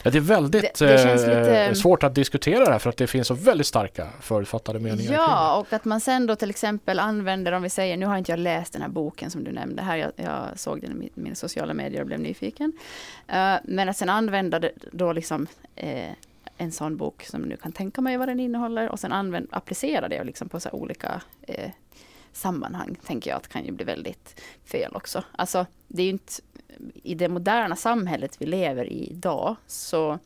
Ja, 0.06 0.10
det 0.10 0.18
är 0.18 0.22
väldigt 0.22 0.74
Det- 0.78 0.86
det 0.86 0.94
eh, 1.04 1.68
lite- 1.68 1.74
svårt 1.74 2.02
att 2.02 2.14
diskutera 2.14 2.64
det 2.64 2.70
här 2.72 2.78
för 2.78 2.90
att 2.90 2.96
det 2.96 3.06
finns 3.06 3.26
så 3.28 3.34
väldigt 3.34 3.66
starka 3.66 4.06
förutfattade 4.20 4.78
meningar. 4.78 5.12
Ja, 5.12 5.56
och 5.56 5.72
att 5.72 5.84
man 5.84 6.00
sen 6.00 6.26
då 6.26 6.36
till 6.36 6.50
exempel 6.50 6.98
använder, 6.98 7.52
om 7.52 7.62
vi 7.62 7.70
säger, 7.70 7.96
nu 7.96 8.06
har 8.06 8.16
inte 8.18 8.32
jag 8.32 8.38
läst 8.38 8.72
den 8.72 8.82
här 8.82 8.88
boken 8.88 9.30
som 9.30 9.44
du 9.44 9.52
nämnde 9.52 9.82
här, 9.82 9.96
jag, 9.96 10.12
jag 10.16 10.42
såg 10.56 10.80
den 10.80 10.90
i 10.90 10.94
mi- 11.06 11.10
mina 11.14 11.34
sociala 11.34 11.74
medier 11.74 12.00
och 12.00 12.06
blev 12.06 12.20
nyfiken. 12.20 12.72
Eh, 13.28 13.54
men 13.64 13.88
att 13.88 13.96
sen 13.96 14.08
använda 14.08 14.58
det, 14.58 14.70
då 14.92 15.12
liksom 15.12 15.46
eh, 15.76 16.10
en 16.58 16.72
sån 16.72 16.96
bok 16.96 17.22
som 17.22 17.40
nu 17.42 17.56
kan 17.56 17.72
tänka 17.72 18.00
mig 18.00 18.16
vad 18.16 18.28
den 18.28 18.40
innehåller 18.40 18.88
och 18.88 18.98
sen 19.00 19.12
använd, 19.12 19.48
applicera 19.50 20.08
det 20.08 20.24
liksom 20.24 20.48
på 20.48 20.60
så 20.60 20.70
olika 20.70 21.20
eh, 21.42 21.70
sammanhang, 22.36 22.96
tänker 23.06 23.30
jag 23.30 23.36
att 23.36 23.48
kan 23.48 23.64
ju 23.64 23.72
bli 23.72 23.84
väldigt 23.84 24.40
fel 24.64 24.92
också. 24.94 25.24
Alltså, 25.32 25.66
det 25.88 26.02
är 26.02 26.06
ju 26.06 26.12
inte, 26.12 26.32
i 27.02 27.14
det 27.14 27.28
moderna 27.28 27.76
samhället 27.76 28.36
vi 28.38 28.46
lever 28.46 28.84
i 28.84 29.10
idag, 29.10 29.56
så 29.66 30.18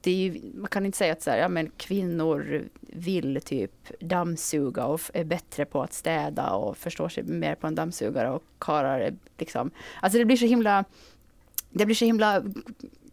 det 0.00 0.10
är 0.10 0.14
ju, 0.14 0.40
man 0.54 0.68
kan 0.68 0.86
inte 0.86 0.98
säga 0.98 1.12
att 1.12 1.22
så 1.22 1.30
här, 1.30 1.38
ja, 1.38 1.48
men 1.48 1.70
kvinnor 1.76 2.68
vill 2.80 3.40
typ 3.44 3.72
dammsuga 4.00 4.86
och 4.86 5.00
är 5.14 5.24
bättre 5.24 5.64
på 5.64 5.82
att 5.82 5.92
städa 5.92 6.50
och 6.50 6.76
förstår 6.76 7.08
sig 7.08 7.22
mer 7.22 7.54
på 7.54 7.66
en 7.66 7.74
dammsugare 7.74 8.30
och 8.30 8.42
karlar 8.58 9.14
liksom, 9.38 9.70
alltså 10.00 10.18
det 10.18 10.24
blir 10.24 10.36
så 10.36 10.46
himla, 10.46 10.84
det 11.70 11.86
blir 11.86 11.96
så 11.96 12.04
himla 12.04 12.42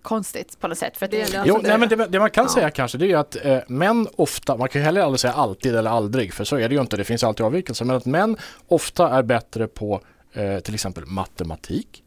konstigt 0.08 0.60
på 0.60 0.68
något 0.68 0.78
sätt. 0.78 0.98
För 0.98 1.06
att 1.06 1.12
Det 1.12 1.32
det, 1.32 1.44
Jo, 1.46 1.60
nej, 1.64 1.72
det- 1.72 1.78
men 1.78 1.90
det, 1.90 2.08
det 2.08 2.20
man 2.20 2.30
kan 2.30 2.44
ja. 2.44 2.50
säga 2.50 2.70
kanske 2.70 2.98
det 2.98 3.12
är 3.12 3.18
att 3.18 3.38
eh, 3.46 3.58
män 3.68 4.08
ofta, 4.16 4.58
man 4.58 4.70
kan 4.70 4.82
ju 4.82 4.86
heller 4.86 5.02
aldrig 5.02 5.20
säga 5.20 5.34
alltid 5.34 5.76
eller 5.76 5.90
aldrig 5.90 6.34
för 6.34 6.44
så 6.44 6.56
är 6.58 6.70
det 6.70 6.76
ju 6.76 6.82
inte, 6.82 6.98
det 6.98 7.04
finns 7.04 7.24
alltid 7.24 7.46
avvikelser, 7.46 7.86
men 7.86 7.96
att 7.96 8.06
män 8.06 8.38
ofta 8.68 9.10
är 9.10 9.24
bättre 9.24 9.68
på 9.68 10.02
eh, 10.34 10.60
till 10.60 10.74
exempel 10.74 11.06
matematik. 11.06 12.04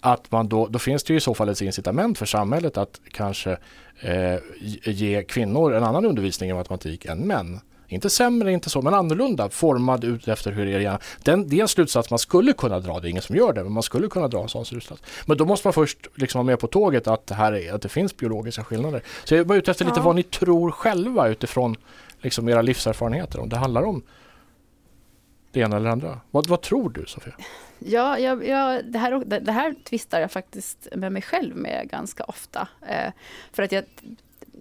Att 0.00 0.30
man 0.32 0.48
då, 0.48 0.66
då 0.66 0.78
finns 0.78 1.04
det 1.04 1.12
ju 1.12 1.16
i 1.16 1.20
så 1.20 1.34
fall 1.34 1.48
ett 1.48 1.60
incitament 1.60 2.18
för 2.18 2.26
samhället 2.26 2.76
att 2.76 3.00
kanske 3.12 3.56
eh, 4.00 4.36
ge 4.84 5.22
kvinnor 5.22 5.74
en 5.74 5.84
annan 5.84 6.04
undervisning 6.06 6.50
i 6.50 6.54
matematik 6.54 7.04
än 7.04 7.18
män. 7.18 7.60
Inte 7.88 8.10
sämre, 8.10 8.52
inte 8.52 8.70
så, 8.70 8.82
men 8.82 8.94
annorlunda, 8.94 9.48
formad 9.50 10.04
ut 10.04 10.28
efter 10.28 10.52
hur 10.52 10.66
det 10.66 10.72
är 10.72 10.80
gärna. 10.80 10.98
Den, 11.22 11.48
det 11.48 11.56
är 11.58 11.62
en 11.62 11.68
slutsats 11.68 12.10
man 12.10 12.18
skulle 12.18 12.52
kunna 12.52 12.80
dra, 12.80 13.00
det 13.00 13.08
är 13.08 13.10
ingen 13.10 13.22
som 13.22 13.36
gör 13.36 13.52
det, 13.52 13.62
men 13.62 13.72
man 13.72 13.82
skulle 13.82 14.08
kunna 14.08 14.28
dra 14.28 14.42
en 14.42 14.48
sån 14.48 14.64
slutsats. 14.64 15.02
Men 15.26 15.36
då 15.36 15.44
måste 15.44 15.66
man 15.66 15.72
först 15.72 15.98
liksom 16.14 16.38
vara 16.38 16.46
med 16.46 16.58
på 16.60 16.66
tåget 16.66 17.06
att 17.06 17.26
det, 17.26 17.34
här 17.34 17.52
är, 17.52 17.72
att 17.72 17.82
det 17.82 17.88
finns 17.88 18.16
biologiska 18.16 18.64
skillnader. 18.64 19.02
Så 19.24 19.34
jag 19.34 19.46
bara 19.46 19.58
ute 19.58 19.70
efter 19.70 19.84
lite 19.84 20.00
Ja. 20.00 20.04
vad 20.04 20.16
ni 20.16 20.22
tror 20.22 20.70
själva 20.70 21.28
utifrån 21.28 21.76
liksom 22.20 22.48
era 22.48 22.62
livserfarenheter, 22.62 23.40
om 23.40 23.48
det 23.48 23.56
handlar 23.56 23.82
om 23.82 24.02
det 25.52 25.60
ena 25.60 25.76
eller 25.76 25.90
andra. 25.90 26.20
Vad, 26.30 26.46
vad 26.46 26.60
tror 26.62 26.90
du 26.90 27.06
Sofia? 27.06 27.32
Ja, 27.78 28.18
jag, 28.18 28.46
jag, 28.48 28.84
det, 28.84 28.98
här, 28.98 29.22
det, 29.26 29.40
det 29.40 29.52
här 29.52 29.74
tvistar 29.84 30.20
jag 30.20 30.32
faktiskt 30.32 30.88
med 30.94 31.12
mig 31.12 31.22
själv 31.22 31.56
med 31.56 31.88
ganska 31.90 32.24
ofta. 32.24 32.68
Eh, 32.88 33.12
för 33.52 33.62
att 33.62 33.72
jag, 33.72 33.84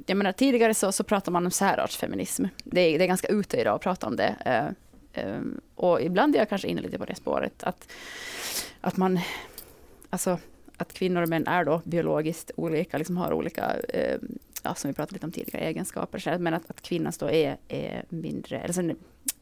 jag 0.05 0.17
menar, 0.17 0.31
tidigare 0.31 0.73
så, 0.73 0.91
så 0.91 1.03
pratar 1.03 1.31
man 1.31 1.45
om 1.45 1.51
särartsfeminism. 1.51 2.45
Det 2.63 2.81
är, 2.81 2.97
det 2.97 3.05
är 3.05 3.07
ganska 3.07 3.27
ute 3.27 3.57
idag 3.57 3.75
att 3.75 3.81
prata 3.81 4.07
om 4.07 4.15
det. 4.15 4.35
Eh, 4.45 5.23
eh, 5.23 5.41
och 5.75 6.01
ibland 6.01 6.35
är 6.35 6.39
jag 6.39 6.49
kanske 6.49 6.67
inne 6.67 6.81
lite 6.81 6.97
på 6.97 7.05
det 7.05 7.15
spåret. 7.15 7.63
Att, 7.63 7.91
att 8.81 8.97
man, 8.97 9.19
alltså 10.09 10.39
att 10.77 10.93
kvinnor 10.93 11.21
och 11.21 11.29
män 11.29 11.47
är 11.47 11.65
då 11.65 11.81
biologiskt 11.83 12.51
olika, 12.55 12.97
liksom 12.97 13.17
har 13.17 13.33
olika, 13.33 13.75
eh, 13.89 14.17
ja, 14.63 14.75
som 14.75 14.89
vi 14.89 14.93
pratade 14.93 15.13
lite 15.13 15.25
om 15.25 15.31
tidigare, 15.31 15.63
egenskaper. 15.65 16.37
Men 16.37 16.53
att, 16.53 16.69
att 16.69 16.81
kvinnan 16.81 17.13
då 17.19 17.29
är, 17.29 17.57
är 17.67 18.05
mindre, 18.09 18.59
eller 18.59 18.73
så 18.73 18.95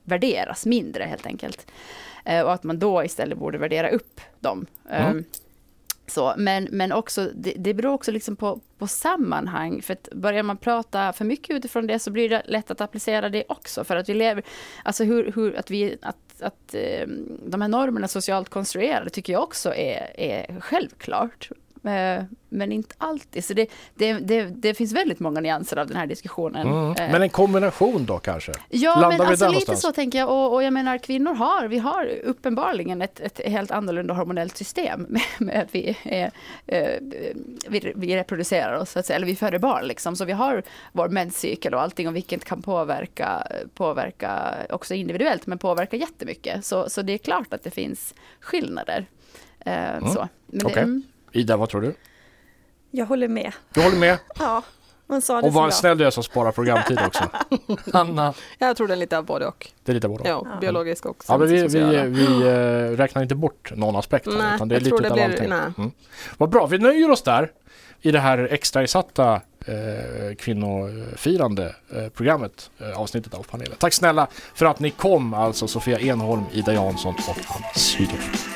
värderas 0.04 0.66
mindre 0.66 1.04
helt 1.04 1.26
enkelt. 1.26 1.68
Eh, 2.26 2.42
och 2.42 2.54
att 2.54 2.63
man 2.63 2.80
då 2.80 3.04
istället 3.04 3.38
borde 3.38 3.58
värdera 3.58 3.89
upp 3.89 4.22
dem. 4.39 4.66
Mm 4.89 5.24
så, 6.13 6.34
men, 6.38 6.67
men 6.71 6.91
också, 6.91 7.30
det, 7.36 7.54
det 7.58 7.73
beror 7.73 7.93
också 7.93 8.12
liksom 8.12 8.36
på, 8.36 8.60
på 8.78 8.88
sammanhang. 8.88 9.82
För 9.82 9.93
att 9.93 10.10
börjar 10.12 10.43
man 10.43 10.58
prata 10.58 11.13
för 11.13 11.26
mycket 11.26 11.56
utifrån 11.56 11.88
det 11.88 11.99
så 11.99 12.12
blir 12.12 12.30
det 12.30 12.41
lätt 12.45 12.71
att 12.71 12.82
applicera 12.82 13.30
det 13.30 13.43
också. 13.47 13.84
För 13.84 13.95
att 13.95 14.10
vi 14.10 14.13
lever, 14.13 14.43
alltså 14.84 15.04
hur, 15.04 15.32
hur 15.32 15.56
att 15.56 15.71
vi, 15.71 15.97
att, 16.02 16.41
att 16.41 16.76
ehm, 16.76 17.39
de 17.45 17.62
här 17.62 17.67
normerna 17.67 18.08
socialt 18.08 18.49
konstruerade 18.49 19.10
tycker 19.10 19.34
jag 19.34 19.43
också 19.43 19.73
är, 19.76 20.19
är 20.19 20.60
självklart. 20.60 21.49
Eh, 21.86 22.24
men 22.50 22.72
inte 22.72 22.96
alltid. 22.98 23.46
Så 23.46 23.54
det, 23.54 23.67
det, 23.96 24.13
det, 24.13 24.43
det 24.43 24.74
finns 24.74 24.93
väldigt 24.93 25.19
många 25.19 25.39
nyanser 25.39 25.78
av 25.78 25.88
den 25.88 25.98
här 25.98 26.08
diskussionen. 26.08 26.67
Mm. 26.67 26.89
Eh, 26.89 27.12
Men 27.12 27.22
en 27.22 27.30
kombination 27.30 28.06
då 28.06 28.19
kanske? 28.19 28.52
Ja, 28.69 28.91
Landar 28.91 29.10
men 29.10 29.17
vi 29.17 29.24
alltså 29.26 29.46
lite 29.46 29.56
någonstans? 29.56 29.82
så 29.82 29.91
tänker 29.91 30.19
jag. 30.19 30.30
Och, 30.30 30.54
och 30.54 30.63
jag 30.63 30.74
menar 30.74 30.98
kvinnor 30.98 31.34
har, 31.34 31.67
vi 31.67 31.78
har 31.78 32.12
uppenbarligen 32.24 33.02
ett, 33.02 33.19
ett 33.19 33.41
helt 33.46 33.72
annorlunda 33.72 34.13
hormonellt 34.13 34.58
system 34.58 35.02
med, 35.10 35.22
med 35.39 35.62
att 35.62 35.76
vi, 35.76 35.98
är, 36.04 36.32
eh, 36.67 36.88
vi, 37.67 37.93
vi 37.96 38.15
reproducerar 38.15 38.74
oss, 38.74 38.89
säga, 38.89 39.15
eller 39.15 39.28
vi 39.28 39.36
föder 39.36 39.60
barn 39.60 39.86
liksom. 39.88 40.15
Så 40.15 40.26
vi 40.26 40.34
har 40.34 40.63
vår 40.91 41.10
menscykel 41.10 41.74
och 41.74 41.82
allting 41.82 42.08
och 42.08 42.15
vilket 42.15 42.46
kan 42.46 42.62
påverka, 42.62 43.48
påverka 43.74 44.54
också 44.69 44.93
individuellt, 44.93 45.48
men 45.48 45.58
påverka 45.58 45.98
jättemycket. 45.98 46.65
Så, 46.65 46.89
så 46.89 47.02
det 47.02 47.13
är 47.13 47.17
klart 47.17 47.54
att 47.54 47.63
det 47.63 47.72
finns 47.72 48.13
skillnader. 48.39 49.06
Eh, 49.60 50.13
så. 50.13 50.28
Men 50.46 50.60
det, 50.60 50.65
Okej. 50.65 50.84
mm, 50.84 51.04
Ida, 51.34 51.58
vad 51.58 51.69
tror 51.69 51.82
du? 51.82 51.93
Jag 52.91 53.06
håller 53.06 53.28
med. 53.28 53.54
Du 53.74 53.82
håller 53.82 53.98
med? 53.98 54.17
Ja, 54.39 54.63
man 55.08 55.22
sa 55.22 55.41
det 55.41 55.48
Och 55.48 55.54
bra. 55.54 55.72
snäll 55.72 55.98
du 55.98 56.06
är 56.06 56.10
som 56.10 56.24
sparar 56.24 56.52
programtid 56.52 57.00
också. 57.08 57.24
Anna, 57.93 58.34
Jag 58.58 58.78
tror 58.78 58.88
det 58.88 58.93
är 58.93 58.98
lite 58.98 59.17
av 59.17 59.26
både 59.26 59.46
och. 59.48 59.67
det 59.84 59.91
är 59.91 59.93
lite 59.93 60.08
både 60.08 60.30
Ja, 60.30 60.48
Ja. 60.52 60.58
biologisk 60.62 61.06
och 61.06 61.24
Ja, 61.28 61.38
men 61.38 61.48
vi, 61.48 61.67
vi, 61.67 61.84
vi 62.08 62.41
eh, 62.48 62.98
räknar 62.98 63.22
inte 63.22 63.36
bort 63.36 63.72
någon 63.76 63.96
aspekt 63.96 64.26
här, 64.26 64.38
Nej, 64.38 64.56
utan 64.56 64.67
det 64.67 64.76
är 64.76 64.78
jag 64.78 64.84
lite 64.84 64.89
tror 64.89 65.02
det 65.02 65.06
utav 65.08 65.15
blir- 65.15 65.26
allting. 65.26 65.50
nej. 65.50 65.60
Mm. 65.78 65.91
Vad 66.38 66.50
bra, 66.50 66.65
vi 66.65 66.78
nöjer 66.78 67.12
oss 67.12 67.22
där 67.22 67.52
i 68.02 68.12
det 68.12 68.19
här 68.19 68.38
extrainsatta 68.52 69.34
eh, 69.65 70.36
kvinnofirande 70.39 71.76
eh, 71.96 72.10
programmet, 72.10 72.69
eh, 72.80 73.00
avsnittet 73.00 73.34
av 73.34 73.43
panelen. 73.43 73.76
Tack 73.80 73.93
snälla 73.93 74.28
för 74.56 74.65
att 74.65 74.80
ni 74.80 74.89
kom, 74.89 75.34
alltså 75.34 75.67
Sofia 75.67 76.00
Enholm, 76.00 76.43
Ida 76.52 76.74
Jansson 76.74 77.13
och 77.28 77.38
Anna 77.56 77.67
Sydhoff. 77.76 78.48